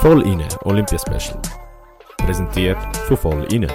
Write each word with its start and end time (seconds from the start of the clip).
Voll 0.00 0.22
inne 0.22 0.48
Olympia 0.64 0.98
Special. 0.98 1.38
Präsentiert 2.16 2.78
von 3.06 3.16
Voll 3.18 3.52
inne. 3.52 3.68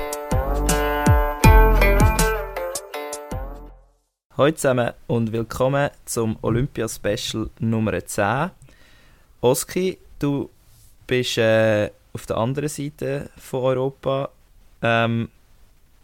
Hallo 4.36 4.52
zusammen 4.52 4.94
und 5.06 5.32
willkommen 5.32 5.92
zum 6.06 6.36
Olympia 6.42 6.90
Special 6.90 7.52
Nummer 7.60 8.04
10. 8.04 8.50
Oski, 9.42 10.00
du 10.18 10.50
bist 11.06 11.38
äh, 11.38 11.92
auf 12.12 12.26
der 12.26 12.38
anderen 12.38 12.70
Seite 12.70 13.30
von 13.38 13.62
Europa. 13.62 14.30
Ähm, 14.82 15.30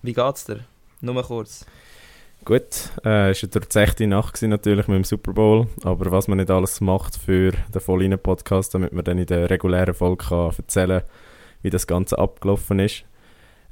wie 0.03 0.13
geht's 0.13 0.45
dir? 0.45 0.59
Nur 1.01 1.23
kurz. 1.23 1.65
Gut, 2.43 2.61
es 2.63 2.97
äh, 3.03 3.05
war 3.05 3.25
eine 3.25 3.33
durchzechte 3.33 4.07
Nacht 4.07 4.33
gewesen, 4.33 4.49
natürlich 4.49 4.87
mit 4.87 4.97
dem 4.97 5.03
Super 5.03 5.31
Bowl, 5.31 5.67
aber 5.83 6.11
was 6.11 6.27
man 6.27 6.39
nicht 6.39 6.49
alles 6.49 6.81
macht 6.81 7.15
für 7.15 7.51
den 7.51 7.81
Vollinen 7.81 8.17
Podcast, 8.17 8.73
damit 8.73 8.93
man 8.93 9.05
dann 9.05 9.19
in 9.19 9.27
der 9.27 9.49
regulären 9.49 9.93
Folge 9.93 10.25
kann 10.25 10.51
erzählen 10.57 11.03
wie 11.61 11.69
das 11.69 11.87
Ganze 11.87 12.17
abgelaufen 12.17 12.79
ist. 12.79 13.03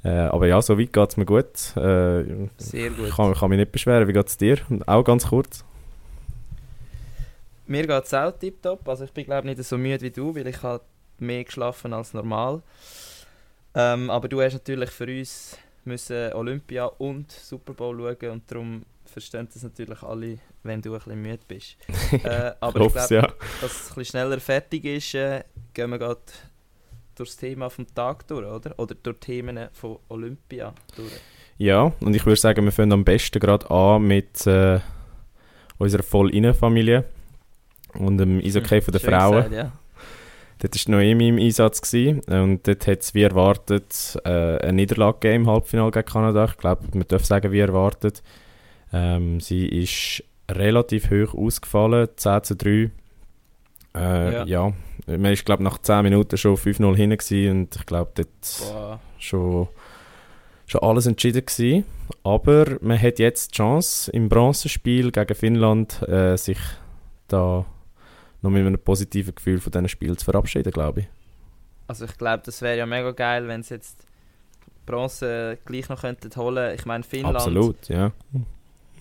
Äh, 0.02 0.10
aber 0.10 0.46
ja, 0.46 0.62
so 0.62 0.78
weit 0.78 0.92
geht 0.92 1.10
es 1.10 1.16
mir 1.16 1.26
gut. 1.26 1.76
Äh, 1.76 2.48
Sehr 2.56 2.90
gut. 2.90 3.08
Ich 3.08 3.16
kann, 3.16 3.34
kann 3.34 3.50
mich 3.50 3.58
nicht 3.58 3.72
beschweren. 3.72 4.08
Wie 4.08 4.12
geht 4.12 4.28
es 4.28 4.38
dir? 4.38 4.58
Auch 4.86 5.02
ganz 5.02 5.26
kurz. 5.26 5.64
Mir 7.66 7.86
geht 7.86 8.04
es 8.04 8.14
auch 8.14 8.32
tiptop. 8.32 8.88
Also 8.88 9.04
ich 9.04 9.12
bin 9.12 9.24
glaube 9.24 9.46
nicht 9.46 9.62
so 9.62 9.76
müde 9.76 10.00
wie 10.02 10.10
du, 10.10 10.34
weil 10.34 10.46
ich 10.46 10.62
halt 10.62 10.82
mehr 11.18 11.44
geschlafen 11.44 11.92
als 11.92 12.14
normal. 12.14 12.62
Ähm, 13.74 14.10
aber 14.10 14.28
du 14.28 14.40
hast 14.40 14.54
natürlich 14.54 14.90
für 14.90 15.06
uns 15.06 15.58
müssen 15.84 16.32
Olympia 16.32 16.86
und 16.86 17.30
Super 17.30 17.74
Bowl 17.74 17.96
schauen 17.98 18.30
und 18.30 18.50
darum 18.50 18.82
verstehen 19.04 19.48
das 19.52 19.62
natürlich 19.62 20.02
alle, 20.02 20.38
wenn 20.62 20.80
du 20.80 20.92
ein 20.92 20.98
bisschen 20.98 21.22
müde 21.22 21.40
bist. 21.46 21.76
äh, 22.24 22.52
aber 22.60 22.80
ich 22.80 22.92
glaube, 22.92 23.14
ja. 23.14 23.22
dass 23.60 23.72
es 23.72 23.90
ein 23.90 23.94
bisschen 23.94 24.04
schneller 24.04 24.40
fertig 24.40 24.84
ist, 24.84 25.14
äh, 25.14 25.44
gehen 25.74 25.90
wir 25.90 25.98
gerade 25.98 26.20
durch 27.16 27.30
das 27.30 27.36
Thema 27.36 27.68
vom 27.68 27.92
Tag 27.94 28.26
durch, 28.28 28.46
oder? 28.46 28.78
Oder 28.78 28.94
durch 28.94 29.18
Themen 29.18 29.68
von 29.72 29.98
Olympia 30.08 30.72
durch. 30.96 31.12
Ja, 31.58 31.92
und 32.00 32.14
ich 32.14 32.24
würde 32.24 32.40
sagen, 32.40 32.64
wir 32.64 32.72
fangen 32.72 32.92
am 32.92 33.04
besten 33.04 33.38
gerade 33.38 33.70
an 33.70 34.02
mit 34.02 34.46
äh, 34.46 34.80
unserer 35.76 36.02
Voll-Innen-Familie 36.02 37.04
und 37.94 38.18
dem 38.18 38.38
Eishockey 38.38 38.80
von 38.80 38.92
der 38.92 39.00
Frauen. 39.00 39.50
gesagt, 39.50 39.52
ja. 39.52 39.72
Dort 40.60 40.76
war 40.76 40.94
Noemi 40.94 41.28
im 41.28 41.38
Einsatz 41.38 41.80
gewesen, 41.80 42.20
und 42.28 42.66
dort 42.68 42.86
hat 42.86 43.00
es 43.00 43.14
wie 43.14 43.22
erwartet 43.22 44.18
äh, 44.24 44.58
eine 44.58 44.74
Niederlage 44.74 45.32
im 45.34 45.48
Halbfinale 45.48 45.90
gegen 45.90 46.06
Kanada. 46.06 46.44
Ich 46.44 46.56
glaube, 46.58 46.84
man 46.92 47.08
darf 47.08 47.24
sagen, 47.24 47.50
wie 47.50 47.60
erwartet. 47.60 48.22
Ähm, 48.92 49.40
sie 49.40 49.66
ist 49.66 50.22
relativ 50.50 51.10
hoch 51.10 51.34
ausgefallen, 51.34 52.08
10 52.14 52.42
zu 52.44 52.56
3. 52.56 52.90
Äh, 53.94 54.32
Ja. 54.32 54.44
ja. 54.44 54.72
man 55.06 55.32
ist 55.32 55.46
glaube 55.46 55.62
nach 55.62 55.78
10 55.78 56.02
Minuten 56.02 56.36
schon 56.36 56.56
5-0 56.56 56.94
hinten 56.94 57.16
gewesen 57.16 57.50
und 57.50 57.76
ich 57.76 57.86
glaube, 57.86 58.10
dort 58.14 58.28
Boah. 58.60 59.00
schon, 59.18 59.68
schon 60.66 60.82
alles 60.82 61.06
entschieden 61.06 61.44
gewesen. 61.46 61.84
Aber 62.22 62.66
man 62.80 63.00
hat 63.00 63.18
jetzt 63.18 63.52
die 63.52 63.56
Chance, 63.56 64.10
im 64.10 64.28
Bronzespiel 64.28 65.10
gegen 65.10 65.34
Finnland 65.34 66.02
äh, 66.08 66.36
sich 66.36 66.58
da 67.28 67.64
noch 68.42 68.50
mit 68.50 68.66
einem 68.66 68.78
positiven 68.78 69.34
Gefühl 69.34 69.60
von 69.60 69.72
diesem 69.72 69.88
Spiel 69.88 70.16
zu 70.16 70.24
verabschieden, 70.24 70.72
glaube 70.72 71.00
ich. 71.00 71.08
Also 71.86 72.04
ich 72.04 72.16
glaube, 72.16 72.42
das 72.44 72.62
wäre 72.62 72.78
ja 72.78 72.86
mega 72.86 73.10
geil, 73.10 73.48
wenn 73.48 73.62
sie 73.62 73.74
jetzt 73.74 74.06
Bronze 74.86 75.58
gleich 75.64 75.88
noch 75.88 76.00
könnten 76.00 76.34
holen. 76.36 76.74
Ich 76.74 76.86
meine, 76.86 77.04
Finnland 77.04 77.36
Absolut, 77.36 77.88
ja. 77.88 78.12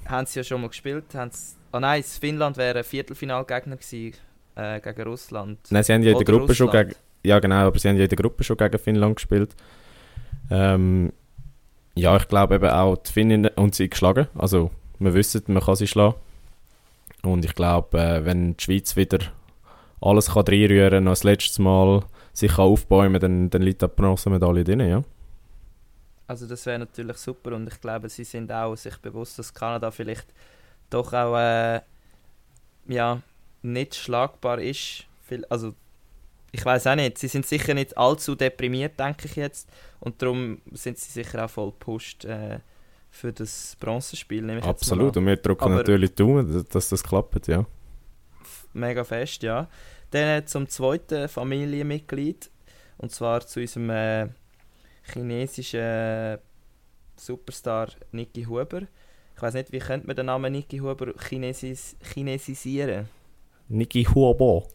haben 0.06 0.26
sie 0.26 0.40
ja 0.40 0.44
schon 0.44 0.62
mal 0.62 0.68
gespielt. 0.68 1.06
Haben 1.14 1.32
sie, 1.32 1.56
ah 1.72 1.80
nein, 1.80 2.04
Finnland 2.04 2.58
wäre 2.58 2.80
ein 2.80 2.84
Viertelfinalgegner 2.84 3.78
gewesen 3.78 4.14
äh, 4.56 4.80
gegen 4.82 5.04
Russland. 5.04 5.60
Nein, 5.70 5.84
sie 5.84 5.94
haben 5.94 6.04
ja 6.04 6.12
in 6.12 6.18
der 6.18 6.26
Gruppe 6.26 6.56
schon 6.56 6.68
Russland. 6.68 6.90
gegen... 6.90 7.00
Ja, 7.24 7.40
genau, 7.40 7.68
aber 7.68 7.78
sie 7.80 7.90
haben 7.90 7.98
ja 7.98 8.04
in 8.04 8.10
der 8.10 8.18
Gruppe 8.18 8.44
schon 8.44 8.58
gegen 8.58 8.80
Finnland 8.80 9.16
gespielt. 9.18 9.56
Ähm, 10.50 11.12
ja, 11.96 12.16
ich 12.18 12.28
glaube 12.28 12.56
eben 12.56 12.70
auch 12.70 12.96
die 12.98 13.12
Finnen 13.12 13.48
und 13.56 13.76
sie 13.76 13.90
geschlagen. 13.90 14.28
Also, 14.36 14.72
wir 15.00 15.14
wissen, 15.14 15.44
man 15.48 15.62
kann 15.62 15.76
sie 15.76 15.88
schlagen. 15.88 16.16
Und 17.24 17.46
ich 17.46 17.56
glaube, 17.56 18.00
äh, 18.00 18.26
wenn 18.26 18.56
die 18.56 18.64
Schweiz 18.64 18.96
wieder 18.96 19.20
alles 20.02 20.34
kann 20.34 20.46
reinrühren, 20.48 21.04
noch 21.04 21.12
das 21.12 21.24
letzte 21.24 21.62
Mal 21.62 22.04
sich 22.34 22.52
kann 22.52 22.66
aufbäumen, 22.66 23.20
dann, 23.20 23.50
dann 23.50 23.62
liegt 23.62 23.82
die 23.82 23.88
Bronzemedaille 23.88 24.64
drin, 24.64 24.80
ja. 24.80 25.04
Also 26.28 26.48
das 26.48 26.66
wäre 26.66 26.80
natürlich 26.80 27.18
super 27.18 27.54
und 27.54 27.68
ich 27.68 27.82
glaube, 27.82 28.08
sie 28.08 28.24
sind 28.24 28.52
auch 28.52 28.76
sich 28.76 28.96
bewusst, 28.98 29.40
dass 29.40 29.54
Kanada 29.54 29.90
vielleicht 29.90 30.28
doch 30.90 31.12
auch 31.12 31.36
äh, 31.36 31.82
ja, 32.88 33.22
nicht 33.64 33.96
schlagbar 33.96 34.60
ist. 34.60 35.06
Also 35.50 35.74
ich 36.52 36.64
weiß 36.64 36.88
auch 36.88 36.96
nicht, 36.96 37.18
sie 37.18 37.28
sind 37.28 37.46
sicher 37.46 37.74
nicht 37.74 37.98
allzu 37.98 38.36
deprimiert, 38.36 39.00
denke 39.00 39.26
ich 39.26 39.36
jetzt. 39.36 39.70
Und 40.00 40.22
darum 40.22 40.62
sind 40.72 40.98
sie 40.98 41.12
sicher 41.12 41.46
auch 41.46 41.50
voll 41.50 41.72
gepusht 41.72 42.26
äh, 42.26 42.60
für 43.10 43.34
das 43.34 43.76
Bronzespiel. 43.80 44.42
nehme 44.42 44.60
ich 44.60 44.66
Absolut. 44.66 45.16
Und 45.18 45.26
wir 45.26 45.36
drücken 45.38 45.64
Aber- 45.66 45.76
natürlich 45.76 46.14
Daumen, 46.16 46.66
dass 46.72 46.90
das 46.90 47.04
klappt, 47.04 47.48
ja. 47.48 47.66
Mega 48.74 49.04
fest, 49.04 49.44
ja. 49.44 49.68
Dann 50.12 50.46
zum 50.48 50.68
zweiten 50.68 51.28
Familienmitglied. 51.28 52.50
Und 52.98 53.12
zwar 53.12 53.42
zu 53.46 53.60
unserem 53.62 53.90
äh, 53.90 54.28
chinesischen 55.14 56.38
Superstar 57.16 57.90
Niki 58.12 58.44
Huber. 58.44 58.82
Ich 59.36 59.42
weiß 59.42 59.54
nicht, 59.54 59.72
wie 59.72 59.80
könnte 59.80 60.06
man 60.08 60.16
den 60.16 60.26
Namen 60.26 60.52
Niki 60.52 60.80
Huber 60.80 61.14
chinesis 61.18 61.96
chinesisieren? 62.14 63.08
Niki 63.70 64.04
Huobo. 64.04 64.68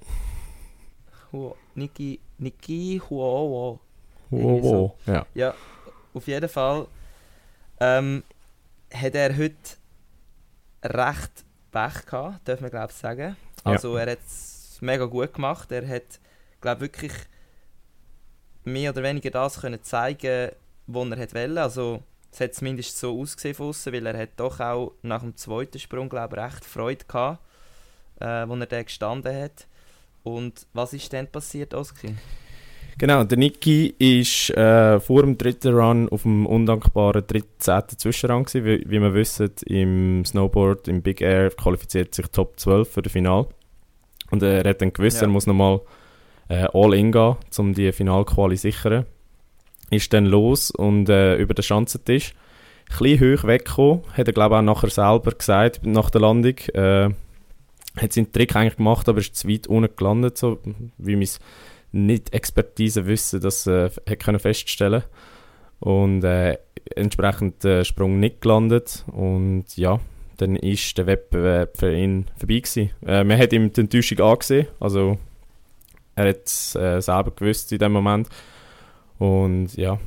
Hu 1.32 1.52
Niki. 1.74 2.20
Irgendwie 2.38 3.00
Huobo, 4.30 4.96
ja. 5.06 5.24
Ja, 5.34 5.54
auf 6.12 6.26
jeden 6.26 6.48
Fall 6.48 6.86
ähm, 7.80 8.22
hat 8.92 9.14
er 9.14 9.36
heute 9.36 9.54
recht 10.82 11.44
Pech 11.72 12.06
gehabt, 12.06 12.48
darf 12.48 12.60
man 12.60 12.70
glaube 12.70 12.92
ich 12.92 12.96
sagen. 12.96 13.36
Ja. 13.64 13.72
Also 13.72 13.96
er 13.96 14.12
hat 14.12 14.18
es 14.26 14.78
mega 14.80 15.06
gut 15.06 15.34
gemacht. 15.34 15.72
Er 15.72 15.86
hat, 15.88 16.20
glaube 16.60 16.82
wirklich 16.82 17.12
mehr 18.64 18.90
oder 18.90 19.02
weniger 19.02 19.30
das 19.30 19.60
können 19.60 19.82
zeigen, 19.82 20.52
was 20.86 21.10
er 21.10 21.18
hat 21.18 21.34
wollte. 21.34 21.62
Also 21.62 22.02
es 22.32 22.40
hat 22.40 22.54
zumindest 22.54 22.98
so 22.98 23.20
ausgesehen 23.20 23.54
von 23.54 23.68
aussen, 23.68 23.92
weil 23.92 24.06
er 24.06 24.18
hat 24.18 24.30
doch 24.36 24.60
auch 24.60 24.92
nach 25.02 25.20
dem 25.20 25.36
zweiten 25.36 25.78
Sprung 25.78 26.08
glaube 26.08 26.36
ich 26.36 26.42
recht 26.42 26.64
Freude 26.64 27.04
gehabt, 27.04 27.40
äh, 28.20 28.48
wo 28.48 28.54
er 28.54 28.66
da 28.66 28.82
gestanden 28.82 29.34
hat. 29.34 29.66
Und 30.22 30.66
was 30.72 30.92
ist 30.92 31.12
denn 31.12 31.26
passiert, 31.26 31.74
Oski? 31.74 32.14
Genau, 32.98 33.24
der 33.24 33.38
Niki 33.38 33.92
ist 33.98 34.50
äh, 34.50 35.00
vor 35.00 35.22
dem 35.22 35.36
dritten 35.36 35.74
Run 35.74 36.08
auf 36.10 36.22
dem 36.22 36.46
undankbaren 36.46 37.24
13. 37.26 37.82
Zwischenrang 37.98 38.44
gewesen. 38.44 38.64
Wie, 38.64 38.84
wie 38.88 39.00
wir 39.00 39.14
wissen, 39.14 39.50
im 39.66 40.24
Snowboard, 40.24 40.86
im 40.88 41.02
Big 41.02 41.20
Air 41.20 41.50
qualifiziert 41.50 42.14
sich 42.14 42.26
Top 42.28 42.58
12 42.58 42.88
für 42.88 43.02
das 43.02 43.12
Final. 43.12 43.46
Und 44.30 44.42
er 44.42 44.68
hat 44.68 44.80
dann 44.80 44.92
gewusst, 44.92 45.16
Ja. 45.20 45.22
er 45.26 45.28
muss 45.28 45.46
nochmal 45.46 45.80
äh, 46.48 46.66
All-In 46.72 47.10
gehen, 47.10 47.36
um 47.58 47.74
die 47.74 47.90
Finalquali 47.90 48.54
zu 48.56 48.62
sichern. 48.62 49.06
Ist 49.90 50.12
dann 50.12 50.26
los 50.26 50.70
und 50.70 51.08
äh, 51.08 51.36
über 51.36 51.54
den 51.54 51.62
Schanzentisch 51.62 52.32
ein 52.90 52.98
bisschen 52.98 53.38
hoch 53.38 53.44
weggekommen. 53.44 54.02
Hat 54.12 54.28
er, 54.28 54.32
glaube 54.32 54.54
ich, 54.54 54.58
auch 54.60 54.62
nachher 54.62 54.90
selber 54.90 55.32
gesagt, 55.32 55.84
nach 55.84 56.10
der 56.10 56.20
Landung. 56.20 56.56
Äh, 56.74 57.10
hat 57.96 58.12
seinen 58.12 58.32
Trick 58.32 58.54
eigentlich 58.56 58.76
gemacht, 58.76 59.08
aber 59.08 59.18
ist 59.18 59.36
zu 59.36 59.48
weit 59.48 59.66
unten 59.68 59.94
gelandet, 59.96 60.36
so 60.38 60.58
wie 60.98 61.14
mein 61.16 61.28
nicht 61.94 62.34
Expertise 62.34 63.04
das 63.04 63.66
äh, 63.66 63.90
können 64.18 64.38
feststellen 64.38 65.04
und 65.80 66.24
äh, 66.24 66.58
entsprechend 66.96 67.62
der 67.64 67.84
Sprung 67.84 68.18
nicht 68.20 68.40
gelandet 68.40 69.04
und 69.12 69.76
ja, 69.76 70.00
dann 70.36 70.56
ist 70.56 70.98
der 70.98 71.06
Wettbewerb 71.06 71.76
für 71.76 71.94
ihn 71.94 72.26
vorbei 72.36 72.58
gewesen. 72.58 72.90
Äh, 73.06 73.24
man 73.24 73.38
hat 73.38 73.52
ihm 73.52 73.72
die 73.72 73.80
Enttäuschung 73.80 74.20
angesehen, 74.20 74.66
also 74.80 75.18
er 76.16 76.28
hat 76.30 76.46
es 76.46 76.74
äh, 76.74 77.00
selber 77.00 77.30
gewusst 77.30 77.72
in 77.72 77.78
dem 77.78 77.92
Moment 77.92 78.28
und 79.18 79.74
ja, 79.76 79.98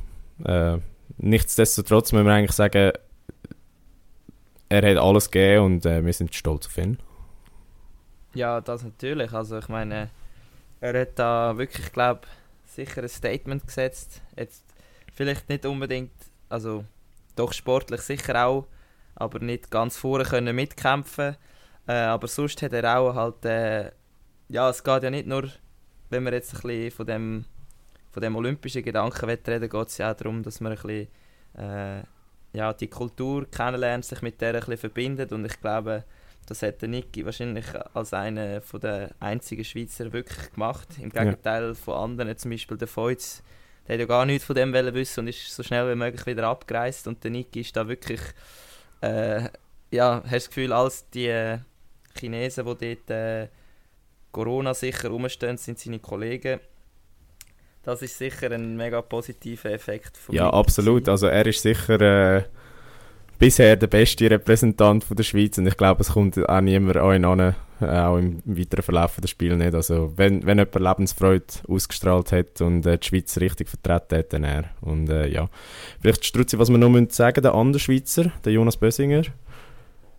äh, 0.44 0.78
nichtsdestotrotz 1.16 2.12
muss 2.12 2.22
man 2.22 2.32
eigentlich 2.32 2.52
sagen, 2.52 2.92
er 4.68 4.90
hat 4.90 4.98
alles 4.98 5.30
gegeben 5.30 5.64
und 5.64 5.86
äh, 5.86 6.04
wir 6.04 6.12
sind 6.12 6.34
stolz 6.34 6.66
auf 6.66 6.76
ihn. 6.76 6.98
Ja, 8.34 8.60
das 8.60 8.84
natürlich. 8.84 9.32
Also 9.32 9.58
ich 9.58 9.68
meine, 9.68 10.10
er 10.80 11.00
hat 11.00 11.18
da 11.18 11.56
wirklich, 11.56 11.92
glaube 11.92 12.22
sicher 12.64 13.02
ein 13.02 13.08
Statement 13.08 13.66
gesetzt. 13.66 14.20
Jetzt 14.36 14.64
vielleicht 15.12 15.48
nicht 15.48 15.66
unbedingt, 15.66 16.12
also 16.48 16.84
doch 17.34 17.52
sportlich 17.52 18.00
sicher 18.02 18.46
auch, 18.46 18.66
aber 19.14 19.40
nicht 19.40 19.70
ganz 19.70 19.96
vorne 19.96 20.24
können 20.24 20.54
mitkämpfen. 20.54 21.36
Äh, 21.86 21.92
aber 21.92 22.28
sonst 22.28 22.62
hat 22.62 22.72
er 22.72 22.98
auch 22.98 23.14
halt, 23.14 23.44
äh, 23.44 23.90
ja, 24.48 24.68
es 24.70 24.84
geht 24.84 25.02
ja 25.02 25.10
nicht 25.10 25.26
nur, 25.26 25.48
wenn 26.10 26.24
wir 26.24 26.32
jetzt 26.32 26.54
ein 26.54 26.60
bisschen 26.60 26.90
von 26.90 27.06
dem, 27.06 27.44
von 28.10 28.22
dem 28.22 28.36
olympischen 28.36 28.82
Gedanken 28.82 29.24
reden, 29.24 29.68
geht 29.68 29.88
es 29.88 29.98
ja 29.98 30.12
auch 30.12 30.16
darum, 30.16 30.42
dass 30.42 30.60
man 30.60 30.72
ein 30.72 30.78
bisschen 30.78 31.08
äh, 31.56 32.02
ja, 32.52 32.72
die 32.72 32.88
Kultur 32.88 33.50
kennenlernt, 33.50 34.04
sich 34.04 34.22
mit 34.22 34.40
der 34.40 34.54
ein 34.54 34.60
bisschen 34.60 34.78
verbindet 34.78 35.32
und 35.32 35.44
ich 35.44 35.60
glaube, 35.60 36.04
das 36.48 36.62
hat 36.62 36.80
der 36.80 36.88
Niki 36.88 37.26
wahrscheinlich 37.26 37.66
als 37.92 38.14
einer 38.14 38.60
der 38.60 39.10
einzigen 39.20 39.64
Schweizer 39.64 40.12
wirklich 40.12 40.50
gemacht. 40.52 40.88
Im 41.00 41.10
Gegenteil 41.10 41.68
ja. 41.68 41.74
von 41.74 41.94
anderen, 41.94 42.36
zum 42.38 42.50
Beispiel 42.50 42.78
der 42.78 42.88
Feuz, 42.88 43.42
der 43.86 43.94
hat 43.94 44.00
ja 44.00 44.06
gar 44.06 44.24
nichts 44.24 44.46
von 44.46 44.56
dem 44.56 44.72
wissen 44.72 45.20
und 45.20 45.28
ist 45.28 45.54
so 45.54 45.62
schnell 45.62 45.90
wie 45.90 45.94
möglich 45.94 46.24
wieder 46.24 46.48
abgereist. 46.48 47.06
Und 47.06 47.22
der 47.22 47.30
Niki 47.30 47.60
ist 47.60 47.76
da 47.76 47.86
wirklich, 47.86 48.20
äh, 49.02 49.42
ja, 49.90 50.22
hast 50.24 50.32
das 50.32 50.48
Gefühl, 50.48 50.72
als 50.72 51.08
die 51.10 51.26
äh, 51.26 51.58
Chinesen, 52.18 52.64
die 52.64 52.96
dort 52.96 53.10
äh, 53.10 53.48
Corona 54.32 54.72
sicher 54.72 55.10
rumstehen, 55.10 55.58
sind 55.58 55.78
seine 55.78 55.98
Kollegen. 55.98 56.60
Das 57.82 58.00
ist 58.00 58.16
sicher 58.16 58.50
ein 58.52 58.76
mega 58.76 59.02
positiver 59.02 59.70
Effekt. 59.70 60.16
Von 60.16 60.34
ja, 60.34 60.48
absolut. 60.50 61.08
Also 61.10 61.26
er 61.26 61.46
ist 61.46 61.60
sicher 61.60 62.00
äh, 62.00 62.44
bisher 63.38 63.76
der 63.76 63.86
beste 63.86 64.30
Repräsentant 64.30 65.04
von 65.04 65.16
der 65.16 65.24
Schweiz 65.24 65.58
und 65.58 65.66
ich 65.66 65.76
glaube, 65.76 66.00
es 66.02 66.12
kommt 66.12 66.36
auch 66.48 66.60
niemand 66.60 66.96
an 66.96 67.24
an, 67.24 67.54
äh, 67.80 67.86
auch 67.86 68.16
im 68.18 68.42
weiteren 68.44 68.82
Verlauf 68.82 69.16
des 69.16 69.30
Spiels 69.30 69.56
nicht. 69.56 69.74
Also 69.74 70.12
wenn, 70.16 70.44
wenn 70.44 70.58
jemand 70.58 70.74
Lebensfreude 70.74 71.44
ausgestrahlt 71.68 72.32
hat 72.32 72.60
und 72.60 72.84
äh, 72.86 72.98
die 72.98 73.06
Schweiz 73.06 73.38
richtig 73.38 73.68
vertreten 73.68 74.18
hat, 74.18 74.32
dann 74.32 74.44
er. 74.44 74.64
Und 74.80 75.08
äh, 75.08 75.28
ja, 75.28 75.48
vielleicht 76.00 76.24
Strutzi, 76.24 76.58
was 76.58 76.70
wir 76.70 76.78
noch 76.78 76.88
müssen 76.88 77.10
sagen, 77.10 77.42
der 77.42 77.54
andere 77.54 77.80
Schweizer, 77.80 78.32
der 78.44 78.52
Jonas 78.52 78.76
Bösinger. 78.76 79.22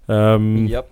Ähm, 0.08 0.68
yep. 0.68 0.88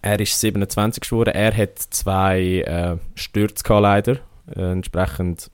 Er 0.00 0.20
ist 0.20 0.38
27 0.38 1.02
geworden, 1.02 1.34
er 1.34 1.56
hat 1.56 1.78
zwei 1.78 2.60
äh, 2.60 2.96
Stürze 3.14 3.64
gehabt, 3.64 3.82
leider. 3.82 4.12
Äh, 4.54 4.72
entsprechend 4.72 5.50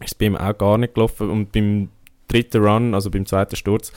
ist 0.00 0.12
es 0.12 0.14
bei 0.14 0.26
ihm 0.26 0.36
auch 0.36 0.56
gar 0.56 0.78
nicht 0.78 0.94
gelaufen 0.94 1.30
und 1.30 1.52
beim 1.52 1.88
dritten 2.28 2.64
Run, 2.64 2.94
also 2.94 3.10
beim 3.10 3.26
zweiten 3.26 3.56
Sturz, 3.56 3.92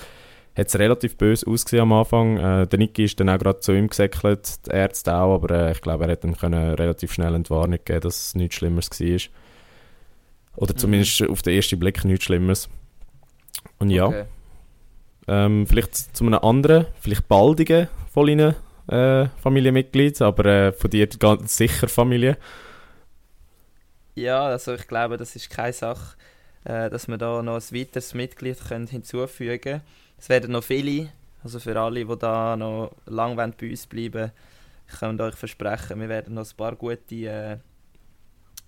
hat 0.59 0.67
es 0.67 0.79
relativ 0.79 1.17
böse 1.17 1.47
ausgesehen 1.47 1.83
am 1.83 1.93
Anfang. 1.93 2.37
Äh, 2.37 2.67
der 2.67 2.79
Niki 2.79 3.05
ist 3.05 3.19
dann 3.19 3.29
auch 3.29 3.37
gerade 3.37 3.59
zu 3.59 3.71
ihm 3.71 3.87
gesäckelt, 3.87 4.65
die 4.65 4.71
Ärzte 4.71 5.15
auch, 5.15 5.35
aber 5.35 5.67
äh, 5.67 5.71
ich 5.71 5.81
glaube, 5.81 6.05
er 6.05 6.11
hat 6.11 6.23
ihm 6.23 6.35
können 6.35 6.73
relativ 6.73 7.13
schnell 7.13 7.35
Entwarnung 7.35 7.79
geben, 7.83 8.01
dass 8.01 8.27
es 8.27 8.35
nichts 8.35 8.55
Schlimmeres 8.55 8.89
war. 8.89 9.19
Oder 10.57 10.73
mhm. 10.73 10.77
zumindest 10.77 11.21
auf 11.29 11.41
den 11.41 11.55
ersten 11.55 11.79
Blick 11.79 12.03
nichts 12.03 12.25
Schlimmeres. 12.25 12.69
Und 13.77 13.89
ja, 13.89 14.05
okay. 14.05 14.25
ähm, 15.27 15.67
vielleicht 15.67 15.95
zu 16.15 16.25
einem 16.25 16.39
anderen, 16.39 16.85
vielleicht 16.99 17.27
baldigen 17.27 17.87
von 18.11 18.27
Ihnen 18.27 18.55
äh, 18.87 19.27
Familienmitglied, 19.41 20.21
aber 20.21 20.45
äh, 20.45 20.71
von 20.71 20.89
dir 20.89 21.07
ganz 21.07 21.55
sicher 21.55 21.87
Familie. 21.87 22.37
Ja, 24.15 24.43
also 24.43 24.73
ich 24.73 24.87
glaube, 24.87 25.17
das 25.17 25.35
ist 25.35 25.49
keine 25.49 25.73
Sache, 25.73 26.15
äh, 26.65 26.89
dass 26.89 27.07
wir 27.07 27.17
da 27.17 27.41
noch 27.41 27.55
ein 27.55 27.75
weiteres 27.75 28.13
Mitglied 28.13 28.57
können 28.67 28.87
hinzufügen 28.87 29.61
können. 29.61 29.81
Es 30.19 30.29
werden 30.29 30.51
noch 30.51 30.63
viele, 30.63 31.09
also 31.43 31.59
für 31.59 31.79
alle, 31.79 32.05
die 32.05 32.17
da 32.17 32.55
noch 32.55 32.95
lang 33.05 33.35
bei 33.35 33.45
uns 33.45 33.87
bleiben 33.87 34.31
kann 34.99 35.21
euch 35.21 35.35
versprechen, 35.35 35.99
wir 35.99 36.09
werden 36.09 36.33
noch 36.33 36.49
ein 36.49 36.57
paar 36.57 36.75
gute 36.75 37.15
äh, 37.15 37.57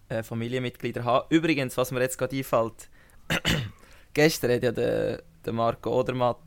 äh, 0.09 0.23
Familienmitglieder 0.23 1.03
haben. 1.03 1.25
Übrigens, 1.29 1.75
was 1.77 1.91
mir 1.91 2.01
jetzt 2.01 2.17
gerade 2.17 2.37
einfällt, 2.37 2.89
gestern 4.13 4.51
hat 4.51 4.63
ja 4.63 4.71
der, 4.71 5.23
der 5.43 5.53
Marco 5.53 5.99
Odermatt 5.99 6.37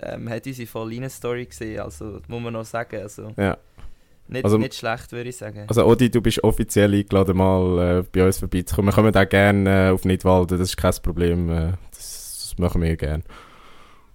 ähm, 0.00 0.28
hat 0.28 0.46
unsere 0.46 0.66
Vollinen-Story 0.66 1.46
gesehen, 1.46 1.80
also 1.80 2.20
muss 2.26 2.42
man 2.42 2.52
noch 2.52 2.64
sagen. 2.64 3.02
Also, 3.02 3.32
ja. 3.36 3.56
Nicht, 4.26 4.44
also, 4.44 4.56
nicht 4.56 4.74
schlecht, 4.74 5.12
würde 5.12 5.28
ich 5.28 5.36
sagen. 5.36 5.66
Also 5.68 5.84
Odi, 5.84 6.10
du 6.10 6.22
bist 6.22 6.42
offiziell 6.42 6.94
eingeladen, 6.94 7.36
mal 7.36 7.98
äh, 7.98 8.02
bei 8.10 8.24
uns 8.24 8.38
vorbeizukommen. 8.38 8.90
Wir 8.90 8.94
kommen 8.94 9.14
auch 9.14 9.28
gerne 9.28 9.88
äh, 9.88 9.90
auf 9.90 10.06
Nidwalden, 10.06 10.58
das 10.58 10.70
ist 10.70 10.76
kein 10.78 10.94
Problem. 11.02 11.50
Äh, 11.50 11.72
das, 11.90 12.48
das, 12.48 12.54
machen 12.58 12.80
wir 12.80 12.96
gerne. 12.96 13.22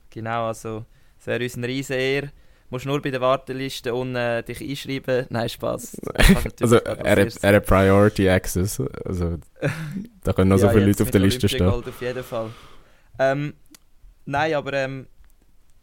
Genau, 0.09 0.47
also 0.47 0.85
es 1.19 1.27
wäre 1.27 1.43
uns 1.43 1.55
ein 1.55 1.63
riesen 1.63 1.95
Ehr. 1.95 2.21
Du 2.23 2.75
musst 2.75 2.85
nur 2.85 3.01
bei 3.01 3.09
der 3.09 3.21
Warteliste 3.21 3.93
unten 3.93 4.15
äh, 4.15 4.43
dich 4.43 4.61
einschreiben. 4.61 5.25
Nein, 5.29 5.49
Spaß. 5.49 5.97
also 6.61 6.77
er, 6.77 7.55
hat 7.55 7.65
Priority 7.65 8.29
Access. 8.29 8.79
Also 9.05 9.37
da 10.23 10.33
können 10.33 10.49
noch 10.49 10.57
ja, 10.59 10.67
so 10.67 10.69
viele 10.69 10.85
Leute 10.85 11.03
auf 11.03 11.11
der 11.11 11.21
Liste 11.21 11.49
stehen. 11.49 11.67
auf 11.67 12.01
jeden 12.01 12.23
Fall. 12.23 12.51
Ähm, 13.17 13.53
nein, 14.25 14.53
aber 14.53 14.73
ähm, 14.73 15.07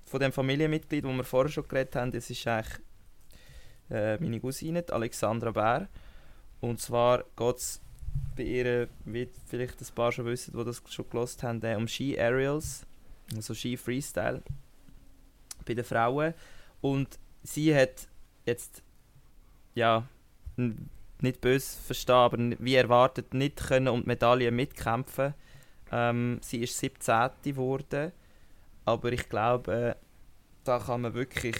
von 0.04 0.20
dem 0.20 0.32
Familienmitglied, 0.32 1.04
wo 1.04 1.12
wir 1.12 1.24
vorher 1.24 1.50
schon 1.50 1.66
geredet 1.66 1.96
haben, 1.96 2.12
das 2.12 2.30
ist 2.30 2.46
eigentlich 2.46 2.78
äh, 3.90 4.16
meine 4.18 4.40
Cousine, 4.40 4.84
Alexandra 4.90 5.50
Bär. 5.50 5.88
Und 6.60 6.80
zwar 6.80 7.24
geht 7.36 7.56
es 7.56 7.80
bei 8.36 8.44
ihr, 8.44 8.88
wie 9.04 9.28
vielleicht 9.46 9.80
ein 9.80 9.94
paar 9.94 10.12
schon 10.12 10.26
wissen, 10.26 10.56
die 10.56 10.64
das 10.64 10.82
schon 10.88 11.08
gelost 11.10 11.42
haben, 11.42 11.62
äh, 11.62 11.76
um 11.76 11.88
Ski 11.88 12.18
Aerials, 12.18 12.86
also 13.34 13.54
Ski 13.54 13.76
Freestyle 13.76 14.42
bei 15.64 15.74
den 15.74 15.84
Frauen. 15.84 16.34
Und 16.80 17.18
sie 17.42 17.74
hat 17.74 18.08
jetzt, 18.44 18.82
ja, 19.74 20.06
nicht 20.56 21.40
böse 21.40 21.80
verstehen, 21.80 22.14
aber 22.14 22.38
wie 22.58 22.74
erwartet 22.74 23.34
nicht 23.34 23.56
können 23.56 23.88
um 23.88 24.02
die 24.02 24.08
Medaille 24.08 24.50
mitkämpfen. 24.50 25.34
Ähm, 25.90 26.38
sie 26.42 26.62
ist 26.62 26.78
17. 26.78 27.30
geworden 27.42 28.12
aber 28.86 29.12
ich 29.12 29.28
glaube, 29.28 29.72
äh, 29.72 29.94
da 30.64 30.78
kann 30.78 31.02
man 31.02 31.12
wirklich, 31.12 31.56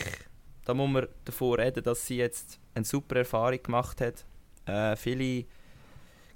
da 0.65 0.73
muss 0.73 0.89
man 0.89 1.09
davor 1.25 1.59
reden, 1.59 1.83
dass 1.83 2.07
sie 2.07 2.17
jetzt 2.17 2.59
eine 2.75 2.85
super 2.85 3.17
Erfahrung 3.17 3.63
gemacht 3.63 4.01
hat, 4.01 4.25
äh, 4.65 4.97
viele 4.97 5.45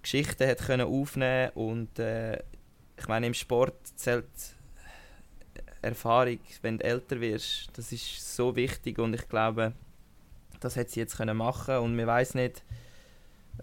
Geschichten 0.03 0.47
hat 0.47 0.59
können 0.59 0.87
aufnehmen 0.87 1.51
und 1.55 1.99
äh, 1.99 2.39
ich 2.97 3.09
meine 3.09 3.29
im 3.29 3.35
Sport 3.35 3.75
zählt 3.97 4.27
Erfahrung, 5.83 6.39
wenn 6.63 6.79
du 6.79 6.85
älter 6.85 7.21
wirst, 7.21 7.71
das 7.75 7.93
ist 7.93 8.37
so 8.37 8.57
wichtig 8.57 8.99
und 8.99 9.15
ich 9.15 9.29
glaube, 9.29 9.73
das 10.61 10.77
hat 10.77 10.91
sie 10.91 11.01
jetzt 11.01 11.17
können 11.17 11.37
machen 11.37 11.77
und 11.79 11.97
man 11.97 12.07
weiß 12.07 12.35
nicht, 12.35 12.63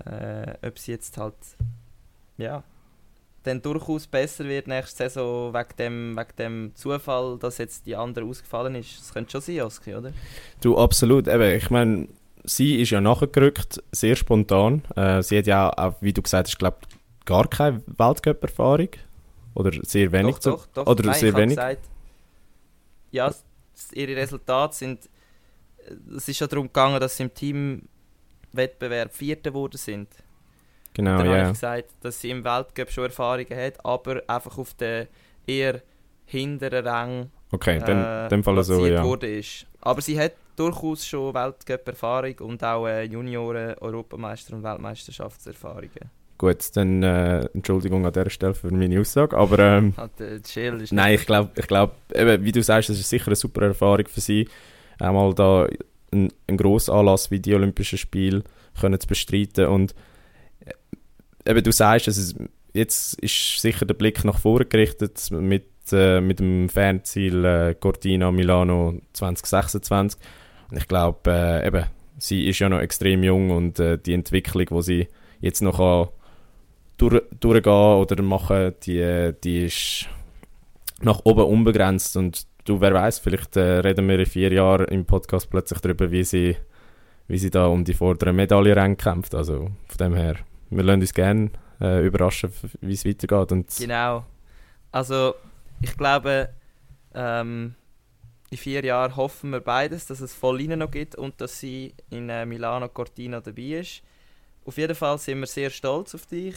äh, 0.06 0.54
ob 0.66 0.78
sie 0.80 0.92
jetzt 0.92 1.18
halt 1.18 1.36
ja 2.38 2.64
dann 3.48 3.62
durchaus 3.62 4.08
besser 4.08 4.46
wird 4.46 4.68
nächste 4.68 5.10
Saison 5.10 5.54
wegen 5.54 5.76
dem, 5.80 6.18
wegen 6.18 6.36
dem 6.38 6.76
Zufall, 6.76 7.38
dass 7.40 7.58
jetzt 7.58 7.86
die 7.86 7.96
andere 7.96 8.26
ausgefallen 8.26 8.76
ist. 8.76 9.00
Das 9.00 9.14
könnte 9.14 9.32
schon 9.32 9.42
sein, 9.42 9.62
Oski, 9.62 9.96
oder? 9.96 10.12
Du, 10.62 10.78
absolut. 10.78 11.28
Eben, 11.28 11.56
ich 11.56 11.70
meine, 11.70 12.08
sie 12.44 12.82
ist 12.82 12.92
ja 12.92 13.02
nachgerückt, 13.02 13.82
sehr 13.92 14.16
spontan. 14.16 14.84
Äh, 14.96 15.24
sie 15.24 15.38
hat 15.38 15.48
ja 15.48 15.72
auch, 15.72 15.96
wie 16.02 16.14
du 16.14 16.22
gesagt 16.22 16.48
hast, 16.48 16.60
glaube 16.60 16.78
gar 17.26 17.48
keine 17.48 17.82
Weltcup-Erfahrung. 17.88 18.90
Oder 19.54 19.72
sehr 19.84 20.12
wenig. 20.12 20.36
Doch, 20.36 20.66
doch, 20.68 20.68
doch. 20.74 20.88
Oder 20.88 21.06
Nein, 21.06 21.20
sehr 21.20 21.36
wenig. 21.36 21.56
Gesagt, 21.56 21.82
ja, 23.18 23.34
ihre 23.94 24.16
Resultate 24.16 24.76
sind. 24.76 25.10
Es 26.16 26.28
ist 26.28 26.40
ja 26.40 26.48
darum 26.48 26.68
gegangen, 26.68 27.00
dass 27.00 27.18
sie 27.18 27.24
im 27.24 27.34
Teamwettbewerb 27.34 29.14
Vierte 29.14 29.52
geworden 29.52 29.78
sind. 29.78 30.10
Genau, 30.94 31.18
dann 31.18 31.28
yeah. 31.28 31.38
habe 31.38 31.48
ich 31.48 31.54
gesagt, 31.54 31.92
dass 32.02 32.20
sie 32.20 32.32
im 32.32 32.44
Weltcup 32.44 32.92
schon 32.92 33.06
Erfahrungen 33.06 33.56
hat, 33.56 33.86
aber 33.86 34.24
einfach 34.28 34.58
auf 34.58 34.74
den 34.74 35.08
eher 35.46 35.82
hinteren 36.26 36.88
Rang 36.88 37.32
okay, 37.52 37.80
dann, 37.80 38.32
äh, 38.32 38.44
Fall 38.44 38.64
so, 38.64 38.86
ja. 38.86 39.04
wurde 39.04 39.28
ist. 39.28 39.68
Aber 39.82 40.02
sie 40.02 40.20
hat 40.20 40.34
durchaus 40.56 41.06
schon 41.06 41.34
Weltcup-Erfahrung 41.34 42.40
und 42.40 42.64
auch 42.64 42.88
äh, 42.88 43.04
Junioren, 43.04 43.76
Europameister 43.76 44.56
und 44.56 44.64
Weltmeisterschaftserfahrungen. 44.64 46.10
Gut, 46.38 46.76
dann 46.76 47.02
äh, 47.02 47.46
Entschuldigung 47.54 48.06
an 48.06 48.14
dieser 48.14 48.30
Stelle 48.30 48.54
für 48.54 48.72
meine 48.72 49.00
Aussage, 49.00 49.36
aber 49.36 49.60
ähm, 49.60 49.94
chill, 50.44 50.86
nein, 50.92 51.16
ich 51.16 51.26
glaube, 51.26 51.50
ich 51.56 51.68
glaub, 51.68 51.96
wie 52.14 52.52
du 52.52 52.62
sagst, 52.62 52.90
das 52.90 53.00
ist 53.00 53.10
sicher 53.10 53.28
eine 53.28 53.36
super 53.36 53.64
Erfahrung 53.64 54.06
für 54.08 54.22
sie, 54.22 54.48
einmal 55.00 55.34
da 55.34 55.68
einen, 56.12 56.32
einen 56.48 56.58
grossen 56.58 56.94
Anlass 56.94 57.32
wie 57.32 57.40
die 57.40 57.56
Olympischen 57.56 57.98
Spiele 57.98 58.44
können 58.80 59.00
zu 59.00 59.08
bestreiten 59.08 59.66
und 59.66 59.96
eben, 61.48 61.64
du 61.64 61.72
sagst, 61.72 62.08
es 62.08 62.36
jetzt 62.74 63.20
ist 63.20 63.60
sicher 63.60 63.86
der 63.86 63.96
Blick 63.96 64.24
nach 64.24 64.40
vorne 64.40 64.66
gerichtet 64.66 65.30
mit, 65.32 65.66
äh, 65.92 66.22
mit 66.22 66.40
dem 66.40 66.70
Fernziel 66.70 67.44
äh, 67.44 67.76
Cortina 67.76 68.32
Milano 68.32 69.02
2026. 69.14 70.20
Und 70.70 70.78
ich 70.78 70.88
glaube, 70.88 71.32
äh, 71.32 71.68
eben, 71.68 71.86
sie 72.18 72.48
ist 72.48 72.60
ja 72.60 72.70
noch 72.70 72.80
extrem 72.80 73.24
jung 73.24 73.50
und 73.50 73.80
äh, 73.80 73.98
die 73.98 74.14
Entwicklung, 74.14 74.68
die 74.70 74.82
sie 74.84 75.08
jetzt 75.40 75.62
noch 75.62 75.80
durch, 76.98 77.22
durchgehen 77.40 77.74
oder 77.74 78.22
machen, 78.24 78.74
die, 78.84 79.34
die 79.44 79.66
ist 79.66 80.08
nach 81.02 81.22
oben 81.24 81.46
unbegrenzt 81.46 82.18
und 82.18 82.48
du, 82.66 82.82
wer 82.82 82.94
weiß, 82.94 83.20
vielleicht 83.20 83.56
äh, 83.56 83.80
reden 83.80 84.08
wir 84.08 84.20
in 84.20 84.26
vier 84.26 84.52
Jahren 84.52 84.88
im 84.88 85.06
Podcast 85.06 85.50
plötzlich 85.50 85.80
darüber, 85.80 86.12
wie 86.12 86.24
sie, 86.24 86.58
wie 87.28 87.38
sie 87.38 87.50
da 87.50 87.68
um 87.68 87.84
die 87.84 87.94
vorderen 87.94 88.36
Medaillen 88.36 88.98
kämpft. 88.98 89.36
Also 89.36 89.70
von 89.88 89.98
dem 89.98 90.16
her 90.16 90.38
wir 90.70 90.84
lassen 90.84 91.02
uns 91.02 91.14
gerne 91.14 91.52
äh, 91.80 92.06
überraschen, 92.06 92.52
wie 92.82 92.94
es 92.94 93.06
weitergeht. 93.06 93.52
Und 93.52 93.76
genau. 93.78 94.26
Also, 94.92 95.36
ich 95.82 95.96
glaube, 95.96 96.50
ähm, 97.14 97.76
in 98.50 98.58
vier 98.58 98.84
Jahren 98.84 99.16
hoffen 99.16 99.52
wir 99.52 99.60
beides, 99.60 100.06
dass 100.06 100.22
es 100.22 100.34
Vollina 100.34 100.76
noch 100.76 100.92
gibt 100.92 101.16
und 101.16 101.40
dass 101.42 101.60
sie 101.60 101.94
in 102.10 102.30
äh, 102.30 102.46
Milano 102.46 102.90
Cortina 102.90 103.42
dabei 103.42 103.80
ist. 103.80 104.02
Auf 104.66 104.78
jeden 104.78 104.96
Fall 104.96 105.18
sind 105.18 105.40
wir 105.40 105.48
sehr 105.48 105.70
stolz 105.70 106.16
auf 106.16 106.26
dich. 106.26 106.56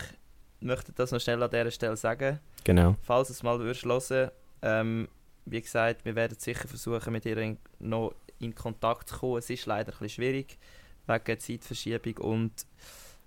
Ich 0.61 0.67
möchte 0.67 0.93
das 0.93 1.11
noch 1.11 1.21
schnell 1.21 1.43
an 1.43 1.51
dieser 1.51 1.71
Stelle 1.71 1.97
sagen. 1.97 2.39
Genau. 2.65 2.97
Falls 3.03 3.31
es 3.31 3.43
mal 3.43 3.59
würdest 3.59 3.85
hören, 3.85 4.31
ähm, 4.63 5.09
wie 5.47 5.61
gesagt, 5.61 6.05
wir 6.05 6.15
werden 6.15 6.39
sicher 6.39 6.69
versuchen, 6.69 7.13
mit 7.13 7.25
ihr 7.25 7.57
noch 7.79 8.15
in 8.39 8.55
Kontakt 8.55 9.09
zu 9.09 9.19
kommen. 9.19 9.39
Es 9.39 9.49
ist 9.49 9.67
leider 9.67 9.93
ein 9.93 9.99
bisschen 9.99 10.09
schwierig 10.11 10.59
wegen 11.07 11.41
Zeitverschiebung 11.41 12.17
und 12.19 12.53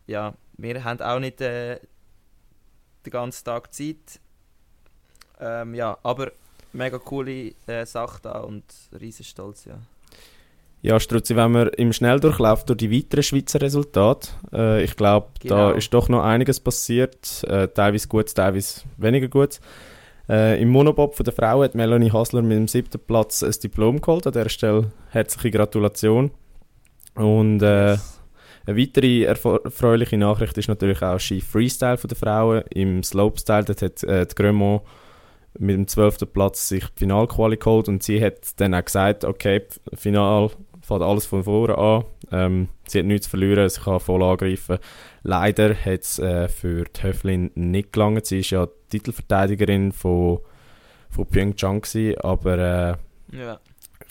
ja, 0.08 0.34
wir 0.58 0.84
haben 0.84 1.02
auch 1.02 1.20
nicht 1.20 1.42
äh, 1.42 1.80
den 3.06 3.12
ganzen 3.12 3.46
Tag 3.46 3.74
Zeit. 3.74 4.20
Ähm, 5.40 5.74
ja, 5.74 5.98
aber 6.04 6.32
mega 6.72 7.00
coole 7.00 7.54
äh, 7.68 7.86
Sache 7.86 8.20
da 8.22 8.40
und 8.42 8.64
riesen 9.00 9.26
Stolz, 9.26 9.66
ja. 9.66 9.80
Ja, 10.86 11.00
Struzzi, 11.00 11.34
wenn 11.38 11.54
wir 11.54 11.80
im 11.80 11.94
Schnelldurchlauf 11.94 12.66
durch 12.66 12.76
die 12.78 12.92
weiteren 12.92 13.24
Schweizer 13.24 13.62
Resultate, 13.62 14.28
äh, 14.52 14.84
ich 14.84 14.98
glaube, 14.98 15.28
Genau. 15.40 15.56
da 15.56 15.72
ist 15.72 15.94
doch 15.94 16.10
noch 16.10 16.22
einiges 16.24 16.60
passiert, 16.60 17.42
äh, 17.48 17.70
teilweise 17.70 18.10
gut, 18.10 18.36
teilweise 18.36 18.82
weniger 18.98 19.30
gut. 19.30 19.62
Äh, 20.28 20.62
Im 20.62 20.68
Monobob 20.70 21.16
von 21.16 21.24
der 21.24 21.34
Frauen 21.34 21.64
hat 21.64 21.74
Melanie 21.76 22.12
Hasler 22.12 22.42
mit 22.42 22.58
dem 22.58 22.68
siebten 22.68 23.00
Platz 23.00 23.44
ein 23.44 23.54
Diplom 23.64 24.02
geholt. 24.02 24.28
An 24.28 24.34
dieser 24.34 24.50
Stelle 24.50 24.92
herzliche 25.10 25.52
Gratulation. 25.52 26.32
Und 27.16 27.62
äh, 27.62 27.98
eine 28.66 28.78
weitere 28.78 29.24
erfreuliche 29.24 30.18
Nachricht 30.18 30.58
ist 30.58 30.68
natürlich 30.68 31.02
auch 31.02 31.20
Ski 31.20 31.40
Freestyle 31.40 31.98
von 31.98 32.10
der 32.10 32.18
Frauen. 32.18 32.64
Im 32.72 33.04
Slopestyle 33.04 33.64
dort 33.64 33.82
hat 33.82 34.04
äh, 34.04 34.26
die 34.26 34.36
Grömont 34.36 34.82
mit 35.60 35.78
dem 35.78 35.88
12. 35.88 36.34
Platz 36.34 36.68
sich 36.68 36.84
die 36.88 37.00
Finalquali 37.00 37.56
geholt 37.56 37.88
und 37.88 38.04
sie 38.04 38.22
hat 38.22 38.60
dann 38.60 38.74
auch 38.74 38.84
gesagt, 38.84 39.24
okay, 39.24 39.62
Final 39.94 40.50
fängt 40.86 41.02
alles 41.02 41.26
von 41.26 41.44
vorne 41.44 41.78
an. 41.78 42.04
Ähm, 42.32 42.70
sie 42.88 43.00
hat 43.00 43.06
nichts 43.06 43.26
zu 43.26 43.32
verlieren, 43.32 43.68
sie 43.70 43.82
kann 43.82 44.00
voll 44.00 44.22
angreifen. 44.22 44.78
Leider 45.24 45.74
hat 45.74 46.02
es 46.02 46.20
äh, 46.20 46.48
für 46.48 46.84
die 46.86 47.04
Höflin 47.04 47.52
nicht 47.56 47.94
gelangt. 47.94 48.26
Sie 48.26 48.40
ist 48.40 48.50
ja 48.50 48.68
Titelverteidigerin 48.90 49.92
von, 49.92 50.40
von 51.10 51.26
Pyeongchang 51.26 51.82
gewesen, 51.82 52.20
aber 52.20 52.98
äh, 53.32 53.38
Ja. 53.38 53.60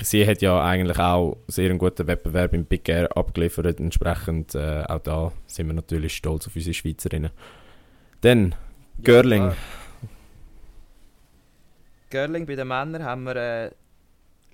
sie 0.00 0.26
hat 0.26 0.40
ja 0.40 0.62
eigentlich 0.64 0.98
auch 0.98 1.36
sehr 1.46 1.68
einen 1.70 1.78
guten 1.78 2.06
Wettbewerb 2.06 2.54
im 2.54 2.64
Big 2.64 2.88
Air 2.88 3.14
abgeliefert. 3.16 3.78
Entsprechend 3.78 4.54
äh, 4.54 4.84
auch 4.88 5.00
da 5.00 5.32
sind 5.46 5.66
wir 5.66 5.74
natürlich 5.74 6.16
stolz 6.16 6.46
auf 6.46 6.56
unsere 6.56 6.74
Schweizerinnen. 6.74 7.30
Dann 8.22 8.54
Görling. 9.02 9.42
klar. 9.42 9.56
Görling 12.10 12.46
bei 12.46 12.54
den 12.56 12.68
Männern 12.68 13.04
haben 13.04 13.24
wir 13.24 13.36
äh, 13.36 13.70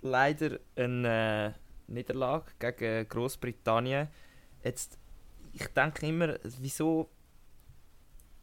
leider 0.02 0.58
eine 0.76 1.54
äh, 1.54 1.67
Niederlage 1.88 2.46
gegen 2.58 3.08
Großbritannien. 3.08 4.08
Jetzt, 4.62 4.98
ich 5.52 5.66
denke 5.68 6.06
immer, 6.06 6.38
wieso 6.60 7.08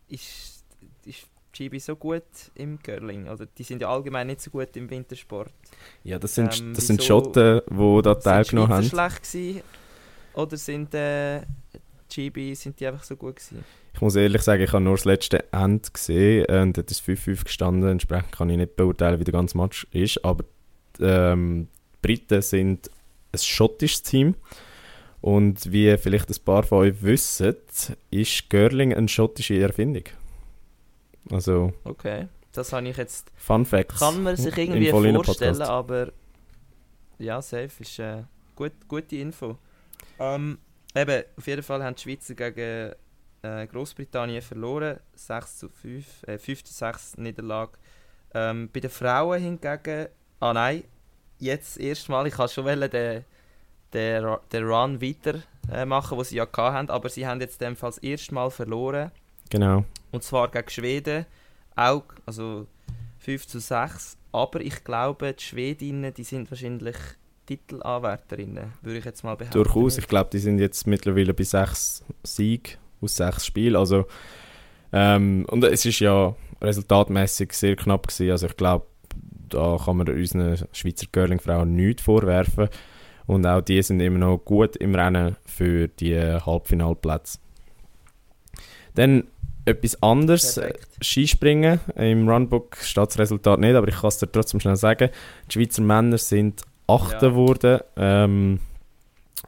ist, 0.07 0.63
ist 1.05 1.27
GB 1.53 1.79
so 1.79 1.95
gut 1.95 2.23
im 2.55 2.81
Curling? 2.81 3.27
Oder 3.27 3.45
die 3.45 3.63
sind 3.63 3.81
ja 3.81 3.89
allgemein 3.89 4.27
nicht 4.27 4.41
so 4.41 4.51
gut 4.51 4.75
im 4.75 4.89
Wintersport. 4.89 5.53
Ja, 6.03 6.19
das 6.19 6.35
sind, 6.35 6.59
Ähm, 6.59 6.73
das 6.73 6.87
sind 6.87 7.03
Schotten, 7.03 7.61
die 7.69 8.01
da 8.01 8.15
teilgenommen 8.15 8.69
haben. 8.73 8.83
Schlecht 8.83 9.23
gewesen? 9.23 9.61
Oder 10.33 10.57
sind 10.57 10.93
äh, 10.93 11.41
GB 12.09 12.53
sind 12.55 12.79
die 12.79 12.87
einfach 12.87 13.03
so 13.03 13.15
gut 13.15 13.37
gewesen? 13.37 13.63
Ich 13.93 14.01
muss 14.01 14.15
ehrlich 14.15 14.41
sagen, 14.41 14.61
ich 14.61 14.73
habe 14.73 14.83
nur 14.83 14.95
das 14.95 15.05
letzte 15.05 15.51
End 15.53 15.93
gesehen 15.93 16.45
und 16.47 16.77
dort 16.77 16.91
ist 16.91 17.01
5-5 17.01 17.45
gestanden. 17.45 17.89
Entsprechend 17.89 18.33
kann 18.33 18.49
ich 18.49 18.57
nicht 18.57 18.75
beurteilen, 18.75 19.19
wie 19.19 19.23
der 19.23 19.31
ganze 19.31 19.57
Match 19.57 19.87
ist. 19.91 20.23
Aber 20.25 20.43
ähm, 20.99 21.69
die 21.93 21.97
Briten 22.01 22.41
sind 22.41 22.89
ein 23.35 23.45
schottisches 23.45 24.03
Team. 24.03 24.35
Und 25.21 25.71
wie 25.71 25.97
vielleicht 25.97 26.29
ein 26.29 26.43
paar 26.43 26.63
von 26.63 26.79
euch 26.79 27.01
wissen, 27.01 27.55
ist 28.11 28.49
Görling 28.49 28.93
eine 28.93 29.07
schottische 29.07 29.59
Erfindung. 29.59 30.03
Also, 31.31 31.73
Okay. 31.83 32.27
Das 32.55 32.71
habe 32.71 32.87
ich 32.87 32.95
jetzt 32.95 33.31
Fun 33.35 33.65
Facts. 33.65 33.99
Kann 33.99 34.23
man 34.23 34.37
sich 34.37 34.55
irgendwie 34.57 34.89
vorstellen, 34.89 35.61
aber 35.61 36.13
ja, 37.17 37.41
safe 37.41 37.71
ist 37.79 37.99
äh, 37.99 38.23
gut, 38.55 38.71
gute 38.87 39.17
Info. 39.17 39.57
Ähm, 40.19 40.57
eben, 40.95 41.23
auf 41.35 41.47
jeden 41.47 41.63
Fall 41.63 41.83
haben 41.83 41.95
die 41.95 42.01
Schweizer 42.01 42.33
gegen 42.33 42.93
äh, 43.41 43.67
Großbritannien 43.67 44.41
verloren, 44.41 44.99
6 45.15 45.57
zu 45.57 45.69
5, 45.69 46.23
äh, 46.27 46.37
5 46.37 46.63
zu 46.63 46.73
6 46.73 47.17
Niederlage. 47.17 47.73
Ähm, 48.33 48.69
bei 48.71 48.79
den 48.79 48.89
Frauen 48.89 49.41
hingegen, 49.41 50.07
ah 50.39 50.53
nein, 50.53 50.83
jetzt 51.39 51.77
erstmal, 51.77 52.27
ich 52.27 52.33
kann 52.33 52.49
schon 52.49 52.65
den, 52.65 53.23
den, 53.93 54.37
den 54.51 54.63
Run 54.63 55.01
weiter 55.01 55.39
äh, 55.71 55.85
machen, 55.85 56.17
was 56.17 56.29
sie 56.29 56.37
ja 56.37 56.47
hatten, 56.55 56.89
aber 56.89 57.09
sie 57.09 57.25
haben 57.25 57.41
jetzt 57.41 57.61
in 57.61 57.69
dem 57.69 57.75
Fall 57.75 57.91
das 57.91 57.97
erste 57.99 58.33
Mal 58.33 58.49
verloren. 58.51 59.11
Genau. 59.49 59.85
Und 60.11 60.23
zwar 60.23 60.49
gegen 60.49 60.69
Schweden. 60.69 61.25
Auch, 61.75 62.03
also 62.25 62.67
5 63.19 63.47
zu 63.47 63.59
6. 63.59 64.17
Aber 64.31 64.61
ich 64.61 64.83
glaube, 64.83 65.33
die 65.33 65.43
Schwedinnen, 65.43 66.13
die 66.13 66.23
sind 66.23 66.49
wahrscheinlich 66.51 66.95
Titelanwärterinnen, 67.45 68.73
würde 68.81 68.99
ich 68.99 69.05
jetzt 69.05 69.23
mal 69.23 69.35
behaupten. 69.35 69.63
Durchaus. 69.63 69.97
Ich 69.97 70.07
glaube, 70.07 70.29
die 70.31 70.39
sind 70.39 70.59
jetzt 70.59 70.87
mittlerweile 70.87 71.33
bei 71.33 71.43
sechs 71.43 72.03
Siegen 72.23 72.73
aus 73.01 73.15
sechs 73.15 73.45
Spielen. 73.45 73.75
Also, 73.75 74.05
ähm, 74.91 75.45
und 75.49 75.63
es 75.63 75.85
ist 75.85 75.99
ja 75.99 76.35
resultatmäßig 76.61 77.53
sehr 77.53 77.75
knapp 77.75 78.07
gewesen. 78.07 78.31
Also 78.31 78.47
ich 78.47 78.57
glaube, 78.57 78.85
da 79.49 79.77
kann 79.83 79.97
man 79.97 80.09
unseren 80.09 80.57
Schweizer 80.71 81.07
Curling-Frauen 81.11 81.75
nichts 81.75 82.03
vorwerfen. 82.03 82.69
Und 83.27 83.45
auch 83.45 83.61
die 83.61 83.81
sind 83.81 83.99
immer 84.01 84.19
noch 84.19 84.37
gut 84.37 84.75
im 84.75 84.93
Rennen 84.93 85.35
für 85.45 85.87
die 85.87 86.15
Halbfinalplätze. 86.19 87.39
Dann 88.93 89.25
etwas 89.65 90.01
anderes. 90.03 90.55
Perfekt. 90.55 90.87
Skispringen. 91.01 91.79
Im 91.95 92.29
Runbook 92.29 92.77
steht 92.77 93.07
das 93.07 93.19
Resultat 93.19 93.59
nicht, 93.59 93.75
aber 93.75 93.87
ich 93.87 93.95
kann 93.95 94.09
es 94.09 94.19
dir 94.19 94.31
trotzdem 94.31 94.59
schnell 94.59 94.75
sagen. 94.75 95.09
Die 95.49 95.53
Schweizer 95.53 95.81
Männer 95.81 96.17
sind 96.17 96.61
Achter 96.87 97.27
Ja. 97.27 97.29
geworden. 97.29 97.79
Ähm, 97.97 98.59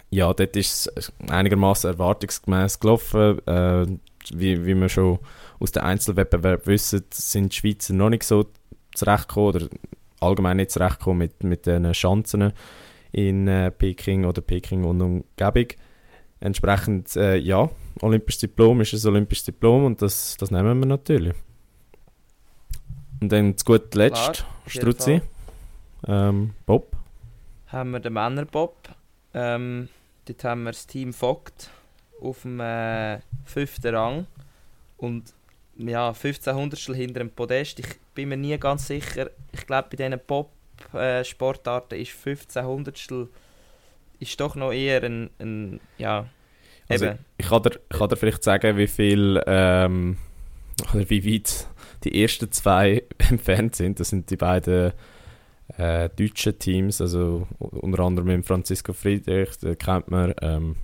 ja, 0.09 0.33
dort 0.33 0.55
ist 0.55 0.91
es 0.95 1.13
einigermaßen 1.29 1.91
erwartungsgemäß 1.91 2.79
gelaufen. 2.79 3.45
Äh, 3.47 3.85
wie, 4.33 4.65
wie 4.65 4.75
wir 4.75 4.89
schon 4.89 5.19
aus 5.59 5.71
den 5.71 5.83
Einzelwettbewerben 5.83 6.65
wissen, 6.65 7.03
sind 7.11 7.53
die 7.53 7.57
Schweizer 7.57 7.93
noch 7.93 8.09
nicht 8.09 8.23
so 8.23 8.45
zurechtgekommen 8.97 9.55
oder 9.55 9.67
allgemein 10.19 10.57
nicht 10.57 10.71
zurechtgekommen 10.71 11.19
mit, 11.19 11.43
mit 11.43 11.65
den 11.65 11.91
Chancen 11.91 12.53
in 13.11 13.47
äh, 13.47 13.71
Peking 13.71 14.25
oder 14.25 14.41
Peking 14.41 14.83
und 14.83 15.01
Umgebung. 15.01 15.67
Entsprechend, 16.39 17.15
äh, 17.15 17.37
ja, 17.37 17.69
olympisches 18.01 18.41
Diplom 18.41 18.81
ist 18.81 18.93
ein 18.93 19.09
olympisches 19.09 19.45
Diplom 19.45 19.85
und 19.85 20.01
das, 20.01 20.37
das 20.37 20.51
nehmen 20.51 20.79
wir 20.79 20.85
natürlich. 20.85 21.33
Und 23.19 23.31
dann 23.31 23.57
zu 23.57 23.65
guter 23.65 23.97
Letzt, 23.97 24.45
Struzzi, 24.67 25.21
ähm, 26.07 26.53
Bob. 26.67 26.95
Haben 27.67 27.91
wir 27.91 27.99
den 27.99 28.13
Männerbob. 28.13 28.75
Ähm, 29.33 29.89
dort 30.25 30.43
haben 30.43 30.63
wir 30.63 30.71
das 30.71 30.85
Team 30.85 31.13
Vogt 31.13 31.71
auf 32.21 32.43
dem 32.43 32.59
äh, 32.59 33.19
fünften 33.45 33.95
Rang. 33.95 34.27
Und 34.97 35.33
ja, 35.77 36.13
15 36.13 36.55
Hundertstel 36.55 36.95
hinter 36.95 37.19
dem 37.19 37.29
Podest. 37.29 37.79
Ich 37.79 37.87
bin 38.15 38.29
mir 38.29 38.37
nie 38.37 38.57
ganz 38.57 38.87
sicher. 38.87 39.29
Ich 39.51 39.65
glaube, 39.65 39.89
bei 39.91 39.97
diesen 39.97 40.19
Bob-Sportarten 40.25 41.99
ist 41.99 42.11
15 42.11 42.65
Hundertstel 42.65 43.29
ist 44.19 44.39
doch 44.39 44.55
noch 44.55 44.71
eher 44.71 45.03
ein, 45.03 45.29
ein 45.39 45.79
ja, 45.97 46.27
Also, 46.89 47.05
eben. 47.05 47.19
ich 47.37 47.47
kann 47.47 47.63
dir, 47.63 47.79
ich 47.91 47.97
kann 47.97 48.09
dir 48.09 48.17
vielleicht 48.17 48.43
sagen, 48.43 48.77
wie 48.77 48.87
viel 48.87 49.41
ähm, 49.45 50.17
oder 50.93 51.09
wie 51.09 51.33
weit 51.33 51.67
die 52.03 52.21
ersten 52.21 52.51
zwei 52.51 53.03
entfernt 53.29 53.75
sind. 53.75 53.99
Das 53.99 54.09
sind 54.09 54.29
die 54.29 54.37
beiden 54.37 54.93
äh, 55.77 56.09
deutschen 56.09 56.57
Teams, 56.57 57.01
also 57.01 57.47
unter 57.59 58.03
anderem 58.03 58.27
mit 58.27 58.45
Francisco 58.45 58.93
Friedrich, 58.93 59.57
den 59.57 59.77
kennt 59.77 60.09
man. 60.09 60.33
Ähm, 60.41 60.75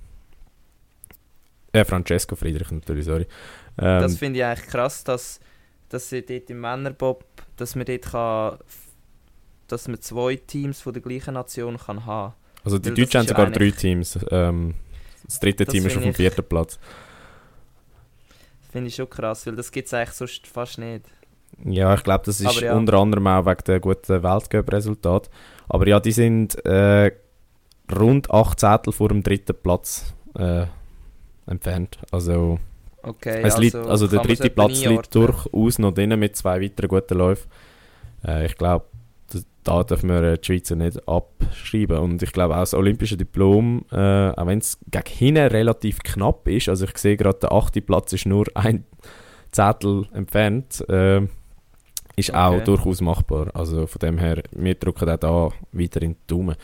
äh, 1.72 1.84
Francesco 1.84 2.36
Friedrich 2.36 2.70
natürlich, 2.70 3.04
sorry. 3.04 3.26
Ähm, 3.78 4.00
das 4.02 4.16
finde 4.18 4.38
ich 4.40 4.44
eigentlich 4.44 4.66
krass, 4.68 5.04
dass, 5.04 5.40
dass 5.88 6.08
sie 6.08 6.22
dort 6.24 6.50
im 6.50 6.60
Männerbob, 6.60 7.24
dass 7.56 7.74
man 7.74 7.86
dort 7.86 8.02
kann, 8.02 8.58
dass 9.68 9.88
man 9.88 10.00
zwei 10.00 10.36
Teams 10.36 10.80
von 10.80 10.92
der 10.92 11.02
gleichen 11.02 11.34
Nation 11.34 11.76
kann 11.78 12.04
haben. 12.06 12.34
also 12.64 12.78
die 12.78 12.88
weil 12.90 12.94
Deutschen 12.96 13.20
haben 13.20 13.28
sogar 13.28 13.50
drei 13.50 13.70
Teams. 13.70 14.18
Ähm, 14.30 14.74
das 15.24 15.40
dritte 15.40 15.64
Das 15.64 15.72
Team 15.72 15.86
ist 15.86 15.96
auf 15.96 16.02
dem 16.02 16.10
ich- 16.10 16.16
vierten 16.16 16.44
Platz. 16.44 16.78
Finde 18.72 18.88
ich 18.88 18.94
schon 18.96 19.08
krass, 19.08 19.46
weil 19.46 19.56
das 19.56 19.70
gibt 19.70 19.86
es 19.86 19.94
eigentlich 19.94 20.10
sonst 20.14 20.46
fast 20.46 20.78
nicht. 20.78 21.06
Ja, 21.64 21.94
ich 21.94 22.02
glaube, 22.02 22.24
das 22.26 22.40
ist 22.40 22.60
ja. 22.60 22.74
unter 22.74 22.94
anderem 22.94 23.26
auch 23.28 23.46
wegen 23.46 23.62
der 23.66 23.78
guten 23.80 24.22
Weltcup-Resultat. 24.22 25.30
Aber 25.68 25.86
ja, 25.86 26.00
die 26.00 26.10
sind 26.10 26.62
äh, 26.66 27.12
rund 27.94 28.30
8 28.30 28.58
Zettel 28.58 28.92
vor 28.92 29.08
dem 29.08 29.22
dritten 29.22 29.54
Platz 29.62 30.12
äh, 30.36 30.66
entfernt. 31.46 31.98
Also, 32.10 32.58
Okay, 33.06 33.42
es 33.42 33.58
liegt, 33.58 33.74
also 33.74 34.06
der 34.06 34.18
kann 34.20 34.28
man's 34.28 34.38
dritte 34.38 34.54
Platz 34.54 34.84
liegt 34.84 35.14
durchaus 35.14 35.78
noch 35.78 35.92
drin 35.92 36.18
mit 36.18 36.36
zwei 36.36 36.60
weiteren 36.60 36.88
guten 36.88 37.18
Läufen. 37.18 37.50
Äh, 38.26 38.46
ich 38.46 38.56
glaube, 38.56 38.86
da 39.64 39.82
dürfen 39.82 40.10
wir 40.10 40.22
äh, 40.22 40.38
die 40.38 40.44
Schweizer 40.46 40.76
nicht 40.76 41.08
abschreiben. 41.08 41.98
Und 41.98 42.22
ich 42.22 42.32
glaube 42.32 42.54
auch 42.54 42.60
das 42.60 42.74
olympische 42.74 43.16
Diplom, 43.16 43.84
äh, 43.90 44.30
auch 44.30 44.46
wenn 44.46 44.58
es 44.58 44.78
gegen 44.90 45.04
hinten 45.08 45.46
relativ 45.48 45.98
knapp 46.00 46.46
ist, 46.48 46.68
also 46.68 46.84
ich 46.84 46.96
sehe 46.98 47.16
gerade, 47.16 47.38
der 47.40 47.52
achte 47.52 47.80
Platz 47.80 48.12
ist 48.12 48.26
nur 48.26 48.46
ein 48.54 48.84
Zettel 49.50 50.06
entfernt, 50.12 50.84
äh, 50.88 51.22
ist 52.16 52.32
auch 52.34 52.54
Okay. 52.54 52.64
durchaus 52.64 53.00
machbar. 53.00 53.48
Also 53.54 53.86
von 53.86 53.98
dem 53.98 54.18
her, 54.18 54.42
wir 54.52 54.74
drücken 54.74 55.08
auch 55.08 55.16
da 55.16 55.48
weiter 55.72 56.02
in 56.02 56.12
die 56.12 56.26
Daumen. 56.26 56.56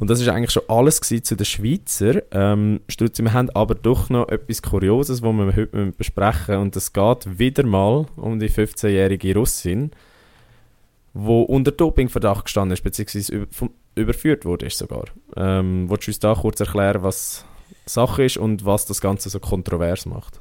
Und 0.00 0.10
das 0.10 0.20
ist 0.20 0.28
eigentlich 0.28 0.50
schon 0.50 0.64
alles 0.68 1.00
zu 1.00 1.36
den 1.36 1.44
Schweizer. 1.44 2.22
Ähm, 2.32 2.80
Struzzi, 2.88 3.22
wir 3.22 3.32
haben 3.32 3.50
aber 3.50 3.74
doch 3.74 4.10
noch 4.10 4.28
etwas 4.28 4.62
Kurioses, 4.62 5.22
was 5.22 5.32
wir 5.32 5.56
heute 5.56 5.92
besprechen 5.92 6.56
Und 6.56 6.76
es 6.76 6.92
geht 6.92 7.38
wieder 7.38 7.64
mal 7.64 8.06
um 8.16 8.38
die 8.38 8.50
15-jährige 8.50 9.34
Russin, 9.34 9.92
die 11.14 11.18
unter 11.20 11.72
Dopingverdacht 11.72 12.46
gestanden 12.46 12.74
ist, 12.74 12.82
beziehungsweise 12.82 13.46
überführt 13.94 14.44
wurde 14.44 14.70
sogar. 14.70 15.04
Ähm, 15.36 15.88
willst 15.90 16.06
du 16.06 16.10
uns 16.10 16.18
da 16.18 16.34
kurz 16.34 16.60
erklären, 16.60 17.02
was 17.02 17.44
Sache 17.86 18.24
ist 18.24 18.36
und 18.36 18.64
was 18.64 18.86
das 18.86 19.00
Ganze 19.00 19.28
so 19.28 19.40
kontrovers 19.40 20.06
macht? 20.06 20.40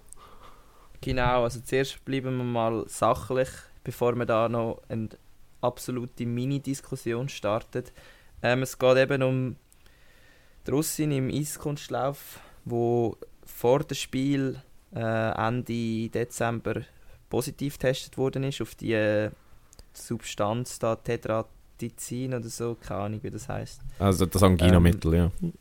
Genau, 1.01 1.43
also 1.43 1.59
zuerst 1.61 2.03
bleiben 2.05 2.37
wir 2.37 2.43
mal 2.43 2.83
sachlich, 2.87 3.49
bevor 3.83 4.15
wir 4.15 4.25
da 4.25 4.47
noch 4.47 4.81
eine 4.87 5.09
absolute 5.61 6.25
Mini-Diskussion 6.25 7.27
startet. 7.29 7.91
Ähm, 8.43 8.63
es 8.63 8.77
geht 8.77 8.97
eben 8.97 9.23
um 9.23 9.55
die 10.65 10.71
Russin 10.71 11.11
im 11.11 11.29
Eiskunstlauf, 11.29 12.39
wo 12.65 13.17
vor 13.45 13.79
dem 13.79 13.95
Spiel 13.95 14.61
äh, 14.95 15.47
Ende 15.47 16.09
Dezember 16.09 16.81
positiv 17.29 17.77
getestet 17.77 18.17
worden 18.17 18.43
ist 18.43 18.61
auf 18.61 18.75
die 18.75 18.93
äh, 18.93 19.31
Substanz 19.93 20.79
da 20.79 20.95
Tetratizin 20.95 22.33
oder 22.33 22.49
so, 22.49 22.75
keine 22.75 23.01
Ahnung 23.01 23.23
wie 23.23 23.31
das 23.31 23.47
heißt. 23.47 23.81
Also 23.99 24.25
das 24.25 24.43
Angina-Mittel, 24.43 25.13
ähm, 25.13 25.31
ja. 25.41 25.51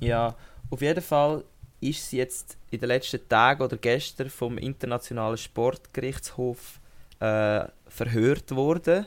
Ja, 0.00 0.36
auf 0.70 0.80
jeden 0.80 1.02
Fall 1.02 1.44
ist 1.80 2.08
sie 2.08 2.18
jetzt 2.18 2.56
in 2.70 2.80
den 2.80 2.88
letzten 2.88 3.26
Tagen 3.28 3.62
oder 3.62 3.76
gestern 3.76 4.30
vom 4.30 4.58
Internationalen 4.58 5.36
Sportgerichtshof 5.36 6.80
äh, 7.20 7.64
verhört 7.88 8.54
worden 8.54 9.06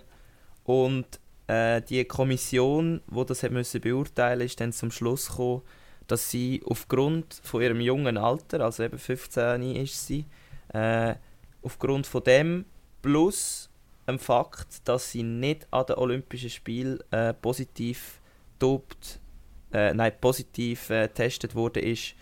und 0.63 1.19
äh, 1.51 1.81
die 1.81 2.05
Kommission, 2.05 3.01
wo 3.07 3.25
das 3.25 3.43
hat 3.43 3.51
müssen 3.51 3.81
beurteilen, 3.81 4.41
ist 4.41 4.61
dann 4.61 4.71
zum 4.71 4.89
Schluss 4.89 5.27
gekommen, 5.27 5.63
dass 6.07 6.29
sie 6.29 6.61
aufgrund 6.65 7.41
von 7.43 7.61
ihrem 7.61 7.81
jungen 7.81 8.17
Alter, 8.17 8.61
also 8.61 8.83
eben 8.83 8.97
15 8.97 9.61
ist 9.75 10.07
sie, 10.07 10.25
äh, 10.73 11.15
aufgrund 11.61 12.07
von 12.07 12.23
dem 12.23 12.65
plus 13.01 13.69
dem 14.07 14.17
Fakt, 14.17 14.87
dass 14.87 15.11
sie 15.11 15.23
nicht 15.23 15.67
an 15.71 15.85
den 15.85 15.97
Olympischen 15.97 16.49
Spielen 16.49 16.99
äh, 17.11 17.33
positiv 17.33 18.21
dopt, 18.57 19.19
äh, 19.73 19.93
nein, 19.93 20.13
positiv 20.21 20.89
äh, 20.89 21.07
getestet 21.07 21.53
wurde 21.53 21.81
ist, 21.81 22.15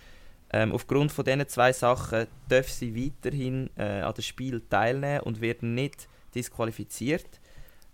ähm, 0.52 0.72
aufgrund 0.72 1.12
von 1.12 1.26
diesen 1.26 1.48
zwei 1.48 1.72
Sachen 1.72 2.26
darf 2.48 2.68
sie 2.68 2.96
weiterhin 2.96 3.70
äh, 3.78 4.02
an 4.02 4.14
den 4.16 4.24
Spiel 4.24 4.62
teilnehmen 4.62 5.22
und 5.22 5.42
wird 5.42 5.62
nicht 5.62 6.08
disqualifiziert. 6.34 7.40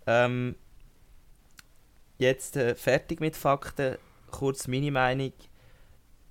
Ähm, 0.06 0.56
jetzt 2.18 2.56
äh, 2.56 2.74
fertig 2.74 3.20
mit 3.20 3.36
Fakten. 3.36 3.96
Kurz 4.30 4.68
meine 4.68 4.90
Meinung. 4.90 5.32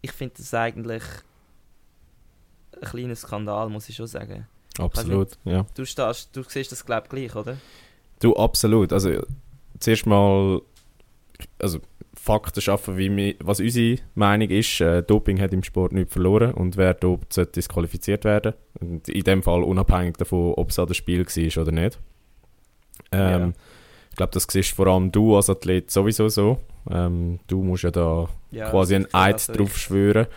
Ich 0.02 0.12
finde 0.12 0.36
das 0.38 0.54
eigentlich 0.54 1.04
ein 2.80 2.88
kleiner 2.88 3.16
Skandal, 3.16 3.70
muss 3.70 3.90
ich 3.90 3.96
schon 3.96 4.08
sagen. 4.08 4.48
Absolut, 4.78 5.38
nicht, 5.44 5.54
ja. 5.54 5.66
Du, 5.74 5.86
stehst, 5.86 6.36
du 6.36 6.44
siehst 6.44 6.72
das, 6.72 6.86
glaube 6.86 7.04
ich, 7.06 7.10
gleich, 7.10 7.36
oder? 7.36 7.58
Du, 8.20 8.36
absolut. 8.36 8.92
Also, 8.92 9.26
zuerst 9.80 10.06
mal, 10.06 10.62
also 11.60 11.80
Fakten 12.14 12.62
schaffen, 12.62 12.98
wie 12.98 13.16
wir, 13.16 13.36
was 13.40 13.60
unsere 13.60 14.00
Meinung 14.16 14.50
ist. 14.50 14.82
Äh, 14.82 15.04
Doping 15.04 15.40
hat 15.40 15.54
im 15.54 15.64
Sport 15.64 15.94
nichts 15.94 16.14
verloren 16.14 16.54
und 16.54 16.76
wer 16.76 16.94
dopt, 16.94 17.34
sollte 17.34 17.54
disqualifiziert 17.54 18.26
werden. 18.26 18.54
Und 18.80 19.08
in 19.10 19.24
dem 19.24 19.44
Fall 19.44 19.64
unabhängig 19.64 20.18
davon, 20.18 20.54
ob 20.56 20.72
es 20.72 20.80
an 20.80 20.88
dem 20.88 20.94
Spiel 20.94 21.26
war 21.26 21.62
oder 21.62 21.72
nicht. 21.72 22.00
Ähm, 23.12 23.42
ja. 23.42 23.54
Ich 24.16 24.18
glaube, 24.18 24.32
das 24.32 24.48
siehst 24.50 24.72
vor 24.72 24.88
allem 24.88 25.12
du 25.12 25.36
als 25.36 25.50
Athlet 25.50 25.92
sowieso 25.92 26.30
so. 26.30 26.62
Ähm, 26.90 27.42
du 27.48 27.62
musst 27.62 27.84
ja 27.84 27.92
da 27.92 28.30
ja, 28.50 28.70
quasi 28.70 28.96
einen 28.96 29.14
Eid 29.14 29.34
also 29.34 29.52
drauf 29.52 29.78
schwören, 29.78 30.28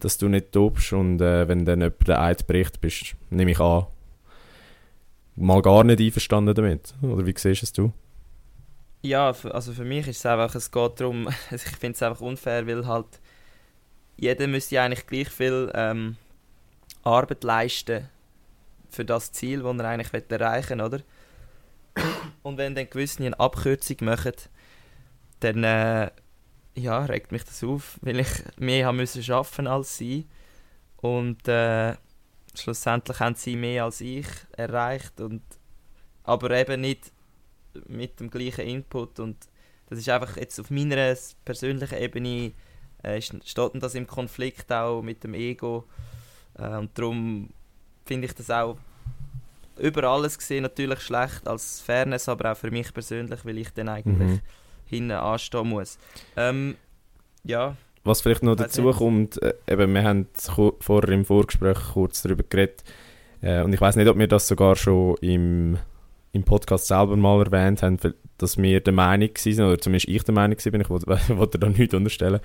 dass 0.00 0.18
du 0.18 0.26
nicht 0.26 0.56
dopst 0.56 0.92
und 0.92 1.20
äh, 1.20 1.46
wenn 1.46 1.64
dann 1.64 1.82
jemand 1.82 2.08
den 2.08 2.16
Eid 2.16 2.48
bricht, 2.48 2.80
bist 2.80 3.14
nehme 3.30 3.52
ich 3.52 3.60
an, 3.60 3.86
mal 5.36 5.62
gar 5.62 5.84
nicht 5.84 6.00
einverstanden 6.00 6.52
damit. 6.52 6.92
Oder 7.00 7.24
wie 7.26 7.34
siehst 7.36 7.62
es 7.62 7.72
du? 7.72 7.92
Ja, 9.02 9.28
also 9.28 9.72
für 9.72 9.84
mich 9.84 10.08
ist 10.08 10.16
es 10.16 10.26
einfach, 10.26 10.52
es 10.56 10.72
geht 10.72 11.00
darum, 11.00 11.28
ich 11.52 11.62
finde 11.62 11.94
es 11.94 12.02
einfach 12.02 12.20
unfair, 12.20 12.66
weil 12.66 12.88
halt 12.88 13.20
jeder 14.16 14.48
müsste 14.48 14.82
eigentlich 14.82 15.06
gleich 15.06 15.28
viel 15.28 15.70
ähm, 15.76 16.16
Arbeit 17.04 17.44
leisten 17.44 18.08
für 18.90 19.04
das 19.04 19.30
Ziel, 19.30 19.62
das 19.62 19.76
er 19.76 19.84
eigentlich 19.84 20.12
erreichen 20.28 20.80
will, 20.80 20.86
oder? 20.86 21.00
Und 22.42 22.58
wenn 22.58 22.74
dann 22.74 22.88
gewisse 22.88 23.24
eine 23.24 23.38
Abkürzung 23.38 23.96
machen, 24.00 24.32
dann 25.40 25.64
äh, 25.64 26.10
ja, 26.74 27.04
regt 27.04 27.32
mich 27.32 27.44
das 27.44 27.62
auf, 27.64 27.98
weil 28.02 28.20
ich 28.20 28.28
mehr 28.56 28.86
haben 28.86 28.96
müssen 28.96 29.22
schaffen 29.22 29.66
als 29.66 29.96
sie. 29.98 30.26
Und 30.96 31.46
äh, 31.48 31.94
schlussendlich 32.54 33.20
haben 33.20 33.34
sie 33.34 33.56
mehr 33.56 33.84
als 33.84 34.00
ich 34.00 34.26
erreicht. 34.56 35.20
Und, 35.20 35.42
aber 36.24 36.50
eben 36.52 36.80
nicht 36.80 37.12
mit 37.86 38.20
dem 38.20 38.30
gleichen 38.30 38.66
Input. 38.66 39.20
Und 39.20 39.36
das 39.88 39.98
ist 39.98 40.08
einfach 40.08 40.36
jetzt 40.36 40.58
auf 40.58 40.70
meiner 40.70 41.16
persönlichen 41.44 41.98
Ebene 41.98 42.52
äh, 43.02 43.20
steht 43.20 43.72
das 43.74 43.94
im 43.94 44.06
Konflikt 44.06 44.72
auch 44.72 45.02
mit 45.02 45.24
dem 45.24 45.34
Ego. 45.34 45.84
Äh, 46.54 46.76
und 46.76 46.96
darum 46.98 47.50
finde 48.04 48.26
ich 48.26 48.34
das 48.34 48.50
auch 48.50 48.78
über 49.80 50.04
alles 50.04 50.38
gesehen 50.38 50.62
natürlich 50.62 51.00
schlecht 51.00 51.46
als 51.46 51.80
Fairness, 51.80 52.28
aber 52.28 52.52
auch 52.52 52.56
für 52.56 52.70
mich 52.70 52.92
persönlich, 52.92 53.44
weil 53.44 53.58
ich 53.58 53.70
dann 53.72 53.88
eigentlich 53.88 54.28
mhm. 54.28 54.40
hinten 54.86 55.12
anstehen 55.12 55.68
muss. 55.68 55.98
Ähm, 56.36 56.76
ja. 57.44 57.76
Was 58.04 58.20
vielleicht 58.20 58.42
noch 58.42 58.56
dazu 58.56 58.82
nicht. 58.82 58.98
kommt, 58.98 59.42
äh, 59.42 59.54
eben, 59.68 59.92
wir 59.92 60.04
haben 60.04 60.26
vorher 60.80 61.10
im 61.10 61.24
Vorgespräch 61.24 61.78
kurz 61.92 62.22
darüber 62.22 62.44
geredet, 62.48 62.84
äh, 63.40 63.62
und 63.62 63.72
ich 63.72 63.80
weiß 63.80 63.96
nicht, 63.96 64.08
ob 64.08 64.18
wir 64.18 64.28
das 64.28 64.48
sogar 64.48 64.76
schon 64.76 65.16
im, 65.20 65.78
im 66.32 66.44
Podcast 66.44 66.86
selber 66.88 67.16
mal 67.16 67.44
erwähnt 67.44 67.82
haben, 67.82 67.98
dass 68.38 68.58
wir 68.58 68.80
der 68.80 68.92
Meinung 68.92 69.28
waren, 69.28 69.66
oder 69.66 69.78
zumindest 69.78 70.08
ich 70.08 70.22
der 70.24 70.34
Meinung 70.34 70.56
war, 70.58 71.18
ich 71.18 71.36
wollte 71.36 71.58
da 71.58 71.68
nichts 71.68 71.94
unterstellen, 71.94 72.40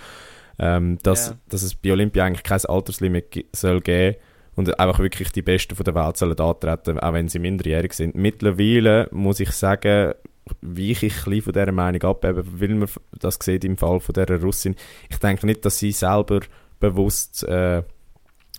ähm, 0.59 0.99
dass, 1.01 1.29
yeah. 1.29 1.37
dass 1.49 1.63
es 1.63 1.75
bei 1.75 1.91
Olympia 1.91 2.25
eigentlich 2.25 2.43
kein 2.43 2.63
Alterslimit 2.65 3.45
soll 3.53 3.81
geben 3.81 4.15
soll 4.15 4.32
und 4.55 4.79
einfach 4.79 4.99
wirklich 4.99 5.31
die 5.31 5.41
Besten 5.41 5.75
von 5.75 5.83
der 5.83 5.95
Welt 5.95 6.17
sollen 6.17 6.37
antreten, 6.37 6.99
auch 6.99 7.13
wenn 7.13 7.27
sie 7.27 7.39
minderjährig 7.39 7.93
sind. 7.93 8.15
Mittlerweile 8.15 9.07
muss 9.11 9.39
ich 9.39 9.51
sagen, 9.51 10.13
weiche 10.61 11.07
ich 11.07 11.25
ein 11.25 11.41
von 11.41 11.53
dieser 11.53 11.71
Meinung 11.71 12.03
ab, 12.03 12.23
weil 12.23 12.75
man 12.75 12.89
das 13.17 13.39
sieht 13.41 13.63
im 13.63 13.77
Fall 13.77 13.99
von 13.99 14.13
dieser 14.13 14.41
Russin. 14.41 14.75
Ich 15.09 15.17
denke 15.17 15.45
nicht, 15.45 15.65
dass 15.65 15.79
sie 15.79 15.91
selber 15.91 16.41
bewusst 16.79 17.43
äh, 17.43 17.83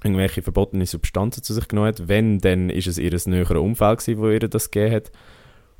irgendwelche 0.02 0.42
verbotene 0.42 0.86
Substanzen 0.86 1.42
zu 1.42 1.54
sich 1.54 1.68
genommen 1.68 1.88
hat. 1.88 2.08
Wenn, 2.08 2.38
dann 2.38 2.70
ist 2.70 2.86
es 2.86 2.98
ihr 2.98 3.16
näheres 3.26 3.58
Umfeld 3.58 4.00
gewesen, 4.00 4.20
wo 4.20 4.28
ihr 4.28 4.40
das 4.40 4.70
gegeben 4.70 4.94
hat. 4.94 5.12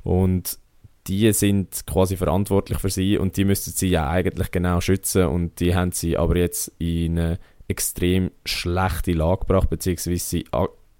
Und 0.03 0.59
die 1.07 1.31
sind 1.33 1.85
quasi 1.85 2.17
verantwortlich 2.17 2.79
für 2.79 2.89
sie 2.89 3.17
und 3.17 3.37
die 3.37 3.45
müssten 3.45 3.71
sie 3.71 3.89
ja 3.89 4.09
eigentlich 4.09 4.49
genau 4.51 4.81
schützen 4.81 5.27
und 5.27 5.59
die 5.59 5.75
haben 5.75 5.91
sie 5.91 6.17
aber 6.17 6.35
jetzt 6.37 6.71
in 6.79 7.19
eine 7.19 7.39
extrem 7.67 8.31
schlechte 8.45 9.13
Lage 9.13 9.41
gebracht, 9.41 9.69
beziehungsweise 9.69 10.17
sie 10.17 10.45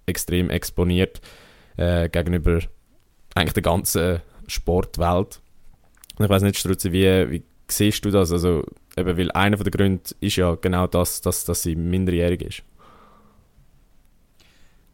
extrem 0.06 0.50
exponiert 0.50 1.22
äh, 1.78 2.10
gegenüber 2.10 2.60
eigentlich 3.36 3.54
der 3.54 3.64
ganzen 3.64 4.22
Sportwelt. 4.48 5.42
Ich 6.20 6.30
weiß 6.30 6.44
nicht, 6.44 6.58
Strutze, 6.58 6.92
wie, 6.92 7.32
wie 7.32 7.44
siehst 7.68 8.06
du 8.06 8.12
das? 8.12 8.32
Also, 8.32 8.64
eben, 8.96 9.18
weil 9.18 9.32
einer 9.32 9.58
der 9.58 9.72
Gründe 9.72 10.04
ist 10.22 10.38
ja 10.38 10.56
genau 10.56 10.88
das, 10.88 11.22
dass, 11.22 11.44
dass 11.46 11.64
sie 11.64 11.76
minderjährig 11.76 12.42
ist. 12.42 12.64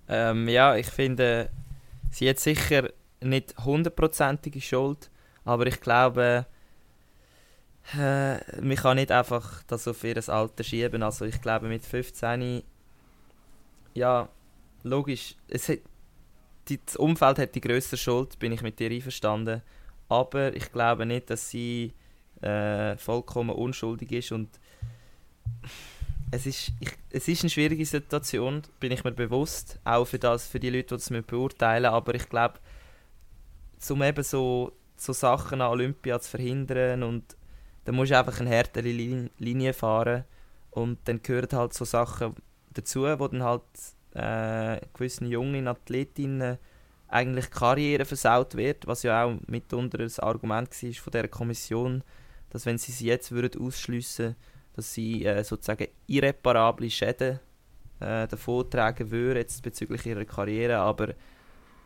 Ähm, 0.08 0.50
ja, 0.50 0.76
ich 0.76 0.88
finde, 0.88 1.50
sie 2.10 2.30
hat 2.30 2.40
sicher 2.40 2.90
nicht 3.22 3.56
hundertprozentige 3.64 4.60
Schuld, 4.60 5.10
aber 5.46 5.68
ich 5.68 5.80
glaube, 5.80 6.46
äh, 7.98 8.62
man 8.62 8.76
kann 8.76 8.98
nicht 8.98 9.12
einfach 9.12 9.64
das 9.64 9.88
auf 9.88 10.04
ihr 10.04 10.18
Alter 10.30 10.64
schieben. 10.64 11.04
Also 11.04 11.26
ich 11.26 11.42
glaube 11.42 11.68
mit 11.68 11.86
15, 11.86 12.64
ja, 13.94 14.30
logisch, 14.84 15.36
es 15.48 15.70
hat, 15.70 15.80
die, 16.68 16.80
das 16.86 16.96
Umfeld 16.96 17.40
hat 17.40 17.56
die 17.56 17.62
größere 17.62 17.98
Schuld, 17.98 18.40
bin 18.40 18.52
ich 18.52 18.62
mit 18.62 18.80
dir 18.80 18.92
einverstanden. 18.92 19.62
Aber 20.10 20.56
ich 20.56 20.72
glaube 20.72 21.06
nicht, 21.06 21.30
dass 21.30 21.50
sie 21.50 21.94
äh, 22.42 22.98
vollkommen 22.98 23.52
unschuldig 23.52 24.12
ist 24.12 24.32
und 24.32 24.50
es 26.32 26.46
ist, 26.46 26.72
ich, 26.80 26.92
es 27.10 27.28
ist 27.28 27.44
eine 27.44 27.50
schwierige 27.50 27.86
Situation, 27.86 28.62
bin 28.80 28.92
ich 28.92 29.04
mir 29.04 29.12
bewusst, 29.12 29.80
auch 29.84 30.06
für, 30.06 30.20
das, 30.20 30.48
für 30.48 30.60
die 30.60 30.70
Leute, 30.70 30.96
die 30.98 31.14
das 31.14 31.24
beurteilen 31.28 31.86
aber 31.86 32.16
ich 32.16 32.30
glaube, 32.30 32.60
um 33.90 34.02
eben 34.02 34.24
so, 34.24 34.72
so 34.96 35.12
Sachen 35.12 35.62
an 35.62 35.72
Olympia 35.72 36.20
zu 36.20 36.32
verhindern 36.32 37.04
und 37.04 37.36
dann 37.86 37.96
musst 37.96 38.12
du 38.12 38.18
einfach 38.18 38.40
eine 38.40 38.50
härtere 38.50 38.90
Linie 39.38 39.74
fahren 39.74 40.24
und 40.72 41.00
dann 41.06 41.22
gehören 41.22 41.50
halt 41.52 41.74
so 41.74 41.86
Sachen 41.86 42.36
dazu, 42.74 43.04
wo 43.04 43.28
dann 43.28 43.44
halt 43.44 43.62
äh, 44.14 44.86
gewissen 44.94 45.28
jungen 45.28 45.68
Athletinnen 45.68 46.58
eigentlich 47.08 47.50
Karriere 47.50 48.06
versaut 48.06 48.56
wird, 48.56 48.88
was 48.88 49.04
ja 49.04 49.26
auch 49.26 49.36
mitunter 49.48 49.98
das 49.98 50.20
Argument 50.20 50.70
war 50.72 50.94
von 50.94 51.12
der 51.12 51.28
Kommission, 51.28 52.04
dass 52.50 52.66
wenn 52.66 52.78
sie 52.78 52.92
sie 52.92 53.08
jetzt 53.08 53.32
würden 53.32 53.62
ausschliessen 53.62 54.36
dass 54.74 54.94
sie 54.94 55.26
äh, 55.26 55.44
sozusagen 55.44 55.88
irreparable 56.08 56.90
Schäden 56.90 57.40
äh, 58.00 58.28
davon 58.28 58.70
tragen 58.70 59.12
würden, 59.12 59.38
jetzt 59.38 59.62
bezüglich 59.62 60.06
ihrer 60.06 60.26
Karriere. 60.26 60.78
Aber 60.78 61.14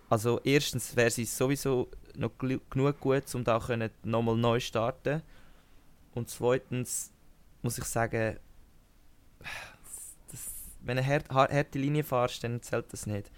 also 0.10 0.40
erstens 0.44 0.96
wäre 0.96 1.10
sie 1.10 1.26
sowieso 1.26 1.90
noch 2.16 2.32
genug 2.38 3.00
gut, 3.00 3.34
um 3.34 3.44
da 3.44 3.60
nochmal 4.04 4.38
neu 4.38 4.60
starten 4.60 5.22
Und 6.16 6.30
zweitens 6.30 7.12
muss 7.62 7.78
ich 7.78 7.84
sagen, 7.84 8.38
das, 10.32 10.52
wenn 10.82 10.98
du 10.98 11.04
eine 11.04 11.24
harte 11.30 11.78
Linie 11.78 12.04
fährst, 12.04 12.44
dann 12.44 12.62
zählt 12.62 12.92
das 12.92 13.06
nicht. 13.06 13.32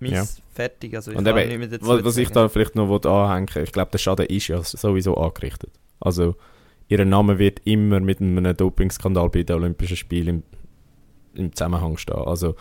Mies 0.00 0.12
ja. 0.12 0.24
fertig, 0.54 0.94
also 0.94 1.10
ich 1.10 1.18
Und 1.18 1.26
eben, 1.26 1.60
nicht 1.60 1.72
dazu 1.72 1.88
was, 1.88 2.04
was 2.04 2.16
ich 2.16 2.30
da 2.30 2.48
vielleicht 2.48 2.76
noch 2.76 3.04
anhängen 3.04 3.64
ich 3.64 3.72
glaube, 3.72 3.90
der 3.90 3.98
Schaden 3.98 4.26
ist 4.26 4.46
ja 4.46 4.62
sowieso 4.62 5.16
angerichtet. 5.16 5.72
Also, 5.98 6.36
ihr 6.86 7.04
Name 7.04 7.40
wird 7.40 7.60
immer 7.64 7.98
mit 7.98 8.20
einem 8.20 8.56
Dopingskandal 8.56 9.28
bei 9.28 9.42
den 9.42 9.56
Olympischen 9.56 9.96
Spielen 9.96 10.28
im, 11.34 11.42
im 11.42 11.52
Zusammenhang 11.52 11.96
stehen. 11.96 12.14
Also, 12.14 12.54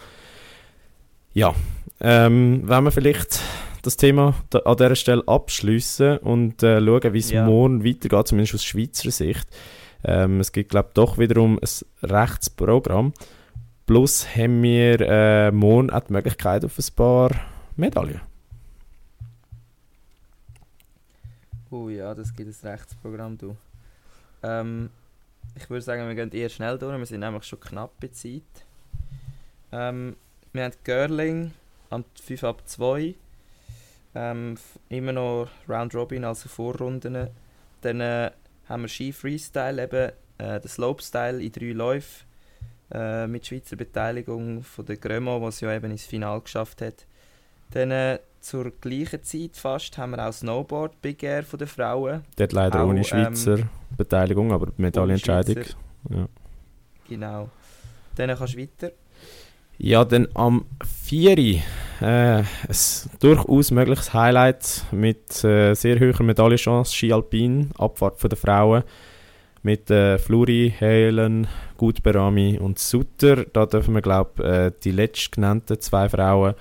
ja, 1.34 1.54
ähm, 2.00 2.64
wenn 2.66 2.84
wir 2.86 2.92
vielleicht 2.92 3.40
das 3.88 3.96
Thema 3.96 4.36
da, 4.50 4.60
an 4.60 4.76
dieser 4.76 4.96
Stelle 4.96 5.24
abschließen 5.26 6.18
und 6.18 6.62
äh, 6.62 6.84
schauen, 6.84 7.14
wie 7.14 7.20
es 7.20 7.32
ja. 7.32 7.46
morgen 7.46 7.86
weitergeht, 7.86 8.28
zumindest 8.28 8.56
aus 8.56 8.66
Schweizer 8.66 9.12
Sicht. 9.12 9.48
Ähm, 10.04 10.42
es 10.42 10.52
gibt, 10.52 10.72
glaube 10.72 10.90
ich, 10.90 10.94
doch 10.94 11.18
wiederum 11.18 11.58
ein 11.58 12.10
Rechtsprogramm. 12.10 13.14
Plus 13.86 14.28
haben 14.36 14.62
wir 14.62 15.00
äh, 15.00 15.52
morgen 15.52 15.90
auch 15.90 16.02
die 16.02 16.12
Möglichkeit 16.12 16.66
auf 16.66 16.78
ein 16.78 16.96
paar 16.96 17.32
Medaillen. 17.78 18.20
Oh 21.72 21.88
ja, 21.88 22.14
das 22.14 22.36
gibt 22.36 22.50
ein 22.62 22.70
Rechtsprogramm, 22.70 23.38
du. 23.38 23.56
Ähm, 24.44 24.90
ich 25.56 25.70
würde 25.70 25.82
sagen, 25.82 26.06
wir 26.06 26.16
gehen 26.16 26.32
eher 26.32 26.50
schnell 26.50 26.78
durch, 26.78 26.98
wir 26.98 27.06
sind 27.06 27.22
nämlich 27.22 27.46
schon 27.46 27.62
knapp 27.62 27.92
bei 28.02 28.10
Zeit. 28.10 28.42
Ähm, 29.72 30.18
wir 30.52 30.66
haben 30.66 30.74
Girling 30.84 31.54
am 31.90 32.04
5 32.22 32.44
ab 32.44 32.64
2. 32.66 33.16
Ähm, 34.20 34.56
immer 34.90 35.12
noch 35.12 35.48
Round 35.70 35.94
Robin, 35.94 36.24
also 36.24 36.50
Vorrunden. 36.50 37.28
Dann 37.82 38.02
äh, 38.02 38.32
haben 38.68 38.82
wir 38.82 38.88
Ski 38.88 39.14
Freestyle, 39.14 39.84
eben 39.84 40.12
äh, 40.40 40.60
den 40.60 40.68
Slopestyle 40.68 41.42
in 41.42 41.52
drei 41.52 41.72
Läufen 41.72 42.26
äh, 42.92 43.28
mit 43.28 43.46
Schweizer 43.46 43.76
Beteiligung 43.76 44.64
von 44.64 44.86
der 44.86 44.98
Grömo, 44.98 45.40
was 45.40 45.62
ja 45.62 45.72
eben 45.76 45.92
ins 45.92 46.06
Finale 46.06 46.42
geschafft 46.42 46.82
hat. 46.82 47.06
Dann 47.72 47.92
äh, 47.92 48.20
zur 48.40 48.72
gleichen 48.72 49.22
Zeit 49.22 49.56
fast 49.56 49.98
haben 50.00 50.12
wir 50.12 50.28
auch 50.28 50.34
Snowboard 50.34 51.00
Big 51.00 51.22
Air 51.22 51.44
von 51.44 51.60
den 51.60 51.68
Frauen. 51.68 52.24
Dort 52.38 52.54
leider 52.54 52.82
auch, 52.82 52.88
ohne 52.88 53.04
Schweizer 53.04 53.60
ähm, 53.60 53.70
Beteiligung, 53.96 54.52
aber 54.52 54.72
Medaillenentscheidung. 54.78 55.64
Ja. 56.10 56.28
Genau. 57.08 57.50
Dann 58.16 58.36
kannst 58.36 58.56
du 58.56 58.58
weiter. 58.58 58.92
Ja, 59.78 60.04
dann 60.06 60.28
am 60.34 60.66
4. 61.04 61.62
Äh, 62.02 62.40
ein 62.40 62.46
durchaus 63.20 63.72
mögliches 63.72 64.14
Highlight 64.14 64.86
mit 64.92 65.44
äh, 65.44 65.74
sehr 65.74 66.00
hoher 66.00 66.24
Medaillenchance, 66.24 66.94
Ski 66.94 67.12
Alpin, 67.12 67.72
Abfahrt 67.78 68.20
von 68.20 68.30
den 68.30 68.38
Frauen 68.38 68.84
mit 69.64 69.90
äh, 69.90 70.18
Fluri, 70.18 70.74
Helen, 70.78 71.48
Gutberami 71.78 72.60
und 72.60 72.78
Sutter. 72.80 73.46
Da 73.46 73.66
dürfen 73.66 73.96
wir, 73.96 74.02
glaube 74.02 74.44
äh, 74.44 74.72
die 74.84 74.92
letztgenannten 74.92 75.80
zwei 75.82 76.08
Frauen 76.08 76.54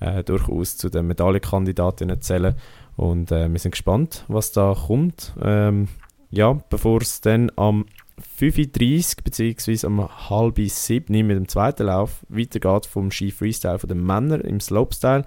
äh, 0.00 0.22
durchaus 0.22 0.76
zu 0.76 0.90
den 0.90 1.06
Medaillenkandidatinnen 1.06 2.20
zählen. 2.20 2.54
Und 2.96 3.32
äh, 3.32 3.50
wir 3.50 3.58
sind 3.58 3.72
gespannt, 3.72 4.24
was 4.28 4.52
da 4.52 4.74
kommt. 4.86 5.32
Ähm, 5.42 5.88
ja, 6.30 6.58
bevor 6.68 7.00
es 7.00 7.20
dann 7.20 7.50
am 7.56 7.86
5.30 8.20 9.22
bzw. 9.24 9.86
um 9.86 10.08
halb 10.30 10.58
sieben 10.68 11.26
mit 11.26 11.36
dem 11.36 11.48
zweiten 11.48 11.86
Lauf 11.86 12.24
weitergeht 12.28 12.86
vom 12.86 13.10
Ski 13.10 13.30
Freestyle 13.30 13.78
von 13.78 13.88
den 13.88 14.04
Männern 14.04 14.40
im 14.42 14.60
Slopestyle. 14.60 15.24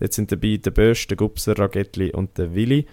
Dort 0.00 0.12
sind 0.12 0.32
dabei 0.32 0.56
der 0.56 0.72
Bösch, 0.72 1.06
der 1.06 1.16
Gubser, 1.16 1.58
Ragetli 1.58 2.12
und 2.12 2.36
der 2.38 2.54
Willi. 2.54 2.86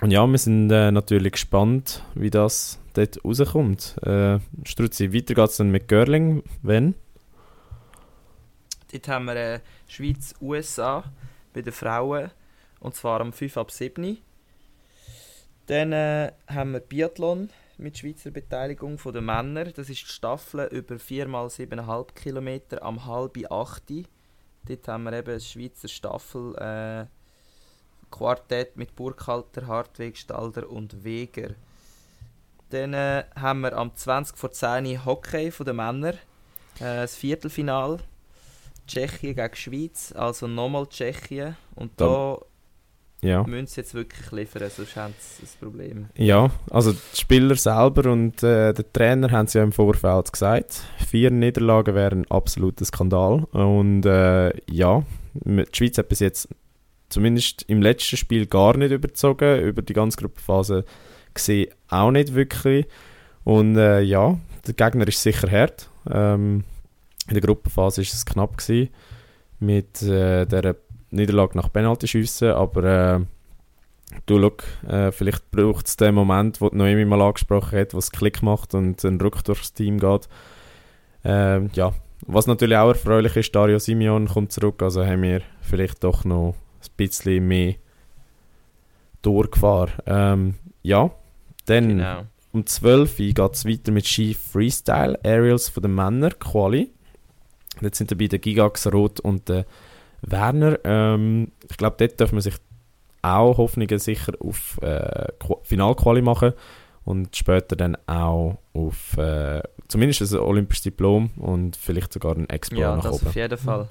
Und 0.00 0.10
ja, 0.10 0.26
wir 0.26 0.38
sind 0.38 0.70
äh, 0.70 0.90
natürlich 0.90 1.32
gespannt, 1.32 2.02
wie 2.14 2.30
das 2.30 2.80
dort 2.94 3.22
rauskommt. 3.24 3.96
Äh, 4.02 4.38
Struzzi, 4.64 5.12
weiter 5.12 5.34
geht 5.34 5.50
es 5.50 5.56
dann 5.58 5.70
mit 5.70 5.88
Görling. 5.88 6.42
Wenn? 6.62 6.94
Dort 8.90 9.08
haben 9.08 9.26
wir 9.26 9.36
äh, 9.36 9.60
Schweiz, 9.86 10.34
USA 10.40 11.04
bei 11.52 11.62
den 11.62 11.72
Frauen. 11.72 12.30
Und 12.80 12.94
zwar 12.94 13.20
am 13.20 13.32
5 13.32 13.56
ab 13.58 13.70
7. 13.70 14.18
Dann 15.66 15.92
äh, 15.92 16.32
haben 16.48 16.72
wir 16.72 16.80
Biathlon 16.80 17.50
mit 17.80 17.98
Schweizer 17.98 18.30
Beteiligung 18.30 18.98
von 18.98 19.12
den 19.12 19.24
Männern. 19.24 19.72
Das 19.74 19.88
ist 19.88 20.02
die 20.02 20.06
Staffel 20.06 20.68
über 20.70 20.98
4 20.98 21.26
x 21.26 21.32
7,5 21.58 22.14
Kilometer 22.14 22.82
am 22.82 23.04
halb 23.06 23.38
8. 23.50 23.82
Dort 24.68 24.88
haben 24.88 25.04
wir 25.04 25.12
eben 25.14 25.30
eine 25.30 25.40
Schweizer 25.40 25.88
Staffel 25.88 26.54
äh, 26.56 27.06
Quartett 28.10 28.76
mit 28.76 28.94
Burkhalter, 28.94 29.66
Hartweg, 29.66 30.16
Stalder 30.16 30.68
und 30.68 31.04
Weger. 31.04 31.54
Dann 32.70 32.94
äh, 32.94 33.24
haben 33.34 33.62
wir 33.62 33.76
am 33.76 33.94
20 33.94 34.36
vor 34.36 34.52
10 34.52 35.04
Hockey 35.04 35.50
von 35.50 35.66
den 35.66 35.76
Männern. 35.76 36.14
Äh, 36.76 37.02
das 37.02 37.16
Viertelfinal. 37.16 37.98
Tschechien 38.86 39.36
gegen 39.36 39.54
Schweiz, 39.54 40.12
also 40.12 40.48
nochmal 40.48 40.86
Tschechien. 40.88 41.56
Und 41.76 41.92
da 42.00 42.38
ja. 43.22 43.42
müssen 43.44 43.66
sie 43.66 43.80
jetzt 43.80 43.94
wirklich 43.94 44.30
liefern, 44.32 44.70
sonst 44.74 44.96
haben 44.96 45.14
sie 45.18 45.42
ein 45.42 45.48
Problem. 45.60 46.06
Ja, 46.16 46.50
also 46.70 46.92
die 46.92 47.16
Spieler 47.16 47.54
selber 47.56 48.10
und 48.10 48.42
äh, 48.42 48.72
der 48.72 48.92
Trainer 48.92 49.30
haben 49.30 49.46
es 49.46 49.52
ja 49.52 49.62
im 49.62 49.72
Vorfeld 49.72 50.32
gesagt. 50.32 50.82
Vier 51.06 51.30
Niederlagen 51.30 51.94
wären 51.94 52.22
ein 52.22 52.30
absoluter 52.30 52.84
Skandal. 52.84 53.44
Und 53.52 54.06
äh, 54.06 54.52
ja, 54.70 55.04
die 55.34 55.66
Schweiz 55.72 55.98
hat 55.98 56.08
bis 56.08 56.20
jetzt 56.20 56.48
zumindest 57.10 57.64
im 57.68 57.82
letzten 57.82 58.16
Spiel 58.16 58.46
gar 58.46 58.76
nicht 58.76 58.92
überzogen. 58.92 59.60
Über 59.62 59.82
die 59.82 59.92
ganze 59.92 60.18
Gruppenphase 60.18 60.84
gesehen 61.34 61.70
auch 61.88 62.10
nicht 62.10 62.34
wirklich. 62.34 62.86
Und 63.44 63.76
äh, 63.76 64.00
ja, 64.00 64.38
der 64.66 64.74
Gegner 64.74 65.06
ist 65.08 65.22
sicher 65.22 65.50
hart. 65.50 65.90
Ähm, 66.10 66.64
in 67.28 67.34
der 67.34 67.42
Gruppenphase 67.42 67.98
war 67.98 68.04
es 68.04 68.26
knapp 68.26 68.56
gewesen, 68.56 68.90
mit 69.58 70.02
äh, 70.02 70.46
der 70.46 70.76
Niederlage 71.10 71.56
nach 71.56 71.72
Penaltyschüssen, 71.72 72.50
aber 72.50 72.84
äh, 72.84 73.20
du 74.26 74.38
look, 74.38 74.64
äh, 74.88 75.12
vielleicht 75.12 75.50
braucht 75.50 75.86
es 75.86 75.96
den 75.96 76.14
Moment, 76.14 76.60
wo 76.60 76.68
Noemi 76.68 77.04
mal 77.04 77.22
angesprochen 77.22 77.78
hat, 77.78 77.94
wo 77.94 77.98
es 77.98 78.12
Klick 78.12 78.42
macht 78.42 78.74
und 78.74 79.02
ein 79.04 79.20
Ruck 79.20 79.44
durchs 79.44 79.72
Team 79.72 79.98
geht. 79.98 80.28
Äh, 81.24 81.66
ja, 81.68 81.92
was 82.26 82.46
natürlich 82.46 82.76
auch 82.76 82.88
erfreulich 82.88 83.36
ist, 83.36 83.54
Dario 83.54 83.78
Simeon 83.78 84.28
kommt 84.28 84.52
zurück, 84.52 84.82
also 84.82 85.04
haben 85.04 85.22
wir 85.22 85.42
vielleicht 85.60 86.04
doch 86.04 86.24
noch 86.24 86.54
ein 86.54 86.90
bisschen 86.96 87.46
mehr 87.46 87.74
Durchgefahren. 89.22 89.92
Ähm, 90.06 90.54
ja, 90.82 91.10
dann 91.66 91.88
genau. 91.88 92.22
um 92.52 92.64
12 92.64 93.20
Uhr 93.20 93.26
geht 93.26 93.54
es 93.54 93.66
weiter 93.66 93.92
mit 93.92 94.06
Ski 94.06 94.34
Freestyle, 94.34 95.18
Aerials 95.22 95.68
von 95.68 95.82
den 95.82 95.94
Männern, 95.94 96.38
Quali. 96.38 96.90
Jetzt 97.80 97.98
sind 97.98 98.10
dabei 98.10 98.26
der 98.26 98.38
Gigax 98.38 98.86
Roth 98.92 99.20
und 99.20 99.48
der 99.48 99.66
Werner. 100.22 100.78
Ähm, 100.84 101.52
ich 101.68 101.76
glaube, 101.76 101.96
dort 101.98 102.20
darf 102.20 102.32
man 102.32 102.40
sich 102.40 102.54
auch 103.22 103.58
Hoffnungen 103.58 103.98
sicher 103.98 104.32
auf 104.40 104.78
äh, 104.82 105.28
Finalquali 105.62 106.22
machen 106.22 106.52
und 107.04 107.36
später 107.36 107.76
dann 107.76 107.96
auch 108.06 108.58
auf 108.72 109.16
äh, 109.18 109.62
zumindest 109.88 110.32
ein 110.32 110.38
olympisches 110.38 110.84
Diplom 110.84 111.30
und 111.36 111.76
vielleicht 111.76 112.12
sogar 112.12 112.36
ein 112.36 112.48
Expo 112.48 112.76
ja, 112.76 112.96
nach 112.96 113.04
das 113.04 113.16
oben. 113.16 113.26
auf 113.28 113.34
jeden 113.34 113.58
Fall. 113.58 113.88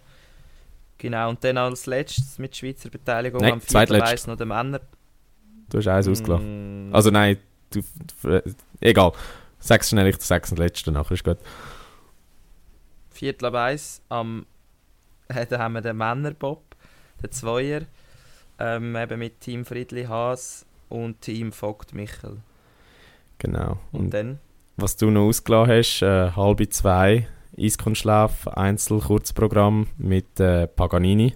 Genau, 0.97 1.29
und 1.29 1.43
dann 1.43 1.57
als 1.57 1.85
letztes 1.85 2.39
mit 2.39 2.55
Schweizer 2.55 2.89
Beteiligung 2.89 3.41
nein, 3.41 3.53
am 3.53 3.61
zweitletztes 3.61 4.27
noch 4.27 4.35
der 4.35 4.45
Männer. 4.45 4.81
Du 5.69 5.77
hast 5.77 5.87
eins 5.87 6.07
mm. 6.07 6.11
ausgelassen. 6.11 6.89
Also 6.91 7.09
nein, 7.09 7.37
du, 7.69 7.81
du, 8.21 8.41
egal. 8.81 9.13
Sag's 9.59 9.89
schnell, 9.89 10.07
ich 10.07 10.17
sag's 10.19 10.51
letzte 10.51 10.91
nachher, 10.91 11.13
ist 11.13 11.23
gut. 11.23 11.37
Viertel 13.11 13.45
ab 13.45 13.55
eins, 13.55 14.01
am, 14.09 14.41
äh, 14.41 14.45
da 15.49 15.59
haben 15.59 15.73
wir 15.73 15.81
den 15.81 15.97
Männerbob, 15.97 16.63
den 17.21 17.31
Zweier, 17.31 17.81
ähm, 18.59 18.95
eben 18.95 19.19
mit 19.19 19.39
Team 19.41 19.65
Friedli 19.65 20.05
Haas 20.05 20.65
und 20.89 21.21
Team 21.21 21.51
Vogt 21.51 21.93
Michel. 21.93 22.37
Genau. 23.37 23.79
Und, 23.91 23.99
und 23.99 24.13
dann? 24.13 24.39
Was 24.77 24.97
du 24.97 25.11
noch 25.11 25.27
ausgelassen 25.27 25.73
hast, 25.73 26.01
äh, 26.01 26.31
halbe 26.31 26.69
zwei, 26.69 27.27
Eiskunstlauf, 27.57 28.47
Einzel, 28.47 28.99
Kurzprogramm 28.99 29.87
mit 29.97 30.39
äh, 30.39 30.67
Paganini, 30.67 31.35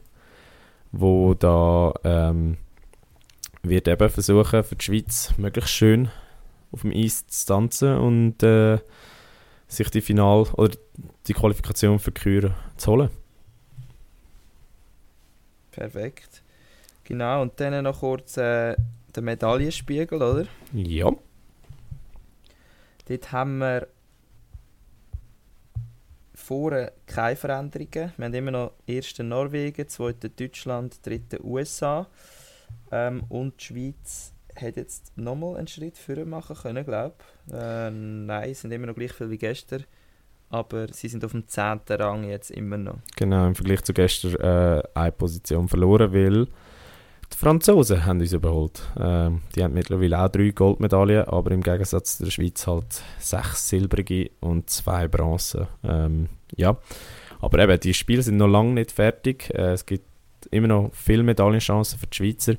wo 0.92 1.34
da 1.34 1.94
ähm, 2.04 2.58
wird 3.62 3.88
eben 3.88 4.10
versuchen, 4.10 4.64
für 4.64 4.76
die 4.76 4.84
Schweiz 4.84 5.34
möglichst 5.38 5.72
schön 5.72 6.10
auf 6.72 6.82
dem 6.82 6.92
Eis 6.92 7.28
zu 7.28 7.46
tanzen 7.48 7.98
und 7.98 8.42
äh, 8.44 8.80
sich 9.68 9.90
die 9.90 10.02
Final 10.02 10.44
oder 10.54 10.78
die 11.28 11.34
Qualifikation 11.34 12.00
für 12.00 12.12
Kür 12.12 12.56
zu 12.78 12.92
holen. 12.92 13.10
Perfekt. 15.74 16.44
Genau, 17.04 17.42
und 17.42 17.60
dann 17.60 17.84
noch 17.84 18.00
kurz 18.00 18.38
äh, 18.38 18.76
der 19.14 19.24
Medaillenspiegel, 19.24 20.22
oder? 20.22 20.46
Ja. 20.72 21.12
Dort 23.06 23.32
haben 23.32 23.58
wir 23.58 23.88
vorne 26.34 26.94
keine 27.06 27.36
Veränderungen. 27.36 28.14
Wir 28.16 28.26
haben 28.26 28.34
immer 28.34 28.52
noch 28.52 28.74
ersten 28.88 29.28
Norwegen, 29.30 29.88
zweiten 29.88 30.32
Deutschland, 30.36 31.06
dritten 31.06 31.44
USA. 31.44 32.08
Ähm, 32.92 33.24
und 33.30 33.60
die 33.60 33.66
Schweiz 33.66 34.34
hat 34.56 34.78
jetzt 34.78 35.18
nochmal 35.18 35.58
einen 35.58 35.68
Schritt 35.68 35.98
vorher 35.98 36.26
machen 36.26 36.56
können, 36.56 36.86
glaube 36.86 37.16
ich. 37.48 37.54
Äh, 37.54 37.90
nein, 37.90 38.54
sind 38.54 38.72
immer 38.72 38.88
noch 38.88 38.96
gleich 38.96 39.12
viel 39.12 39.32
wie 39.32 39.38
gestern. 39.38 39.86
Aber 40.54 40.86
sie 40.94 41.08
sind 41.08 41.26
auf 41.26 41.32
dem 41.32 41.48
10. 41.48 41.80
Rang 41.90 42.30
jetzt 42.30 42.52
immer 42.52 42.78
noch. 42.78 43.00
Genau, 43.16 43.48
im 43.48 43.56
Vergleich 43.56 43.84
zu 43.84 43.92
gestern 43.92 44.36
äh, 44.36 44.84
eine 44.94 45.12
Position 45.12 45.68
verloren, 45.68 46.14
weil 46.14 46.46
die 46.46 47.38
Franzosen 47.38 48.06
haben 48.06 48.20
uns 48.20 48.34
überholt. 48.34 48.84
Ähm, 49.00 49.42
die 49.56 49.64
haben 49.64 49.74
mittlerweile 49.74 50.20
auch 50.20 50.30
drei 50.30 50.52
Goldmedaillen, 50.52 51.28
aber 51.28 51.50
im 51.50 51.64
Gegensatz 51.64 52.18
zu 52.18 52.26
der 52.26 52.30
Schweiz 52.32 52.68
halt 52.68 53.02
sechs 53.18 53.68
silbrige 53.68 54.30
und 54.42 54.70
zwei 54.70 55.08
Bronze. 55.08 55.70
Ähm, 55.84 56.30
ja, 56.56 56.78
aber 57.42 57.58
eben, 57.58 57.80
die 57.80 57.96
Spiele 57.96 58.22
sind 58.22 58.38
noch 58.38 58.48
lange 58.48 58.74
nicht 58.74 58.92
fertig. 58.92 59.50
Äh, 59.56 59.72
es 59.72 59.88
gibt 59.88 60.06
immer 60.52 60.68
noch 60.68 60.92
viele 60.94 61.24
Medaillenchancen 61.24 61.98
für 61.98 62.06
die 62.06 62.16
Schweizer. 62.16 62.54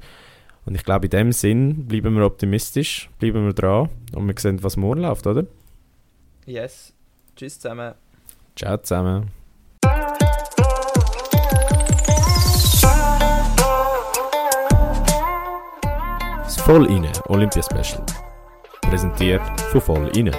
Und 0.66 0.74
ich 0.74 0.82
glaube, 0.82 1.06
in 1.06 1.10
dem 1.10 1.30
Sinn 1.30 1.86
bleiben 1.86 2.16
wir 2.16 2.26
optimistisch, 2.26 3.08
bleiben 3.20 3.46
wir 3.46 3.52
dran 3.52 3.88
und 4.16 4.26
wir 4.26 4.34
sehen, 4.36 4.64
was 4.64 4.76
morgen 4.76 5.02
läuft, 5.02 5.28
oder? 5.28 5.46
Yes. 6.44 6.93
Tschüss 7.36 7.58
zusammen. 7.58 7.94
Ciao 8.56 8.76
zusammen. 8.78 9.30
Das 16.42 16.56
Voll 16.56 16.86
inne 16.86 17.12
Olympia 17.28 17.62
Special. 17.62 18.04
Präsentiert 18.82 19.42
von 19.72 19.80
Voll 19.80 20.16
inne. 20.16 20.32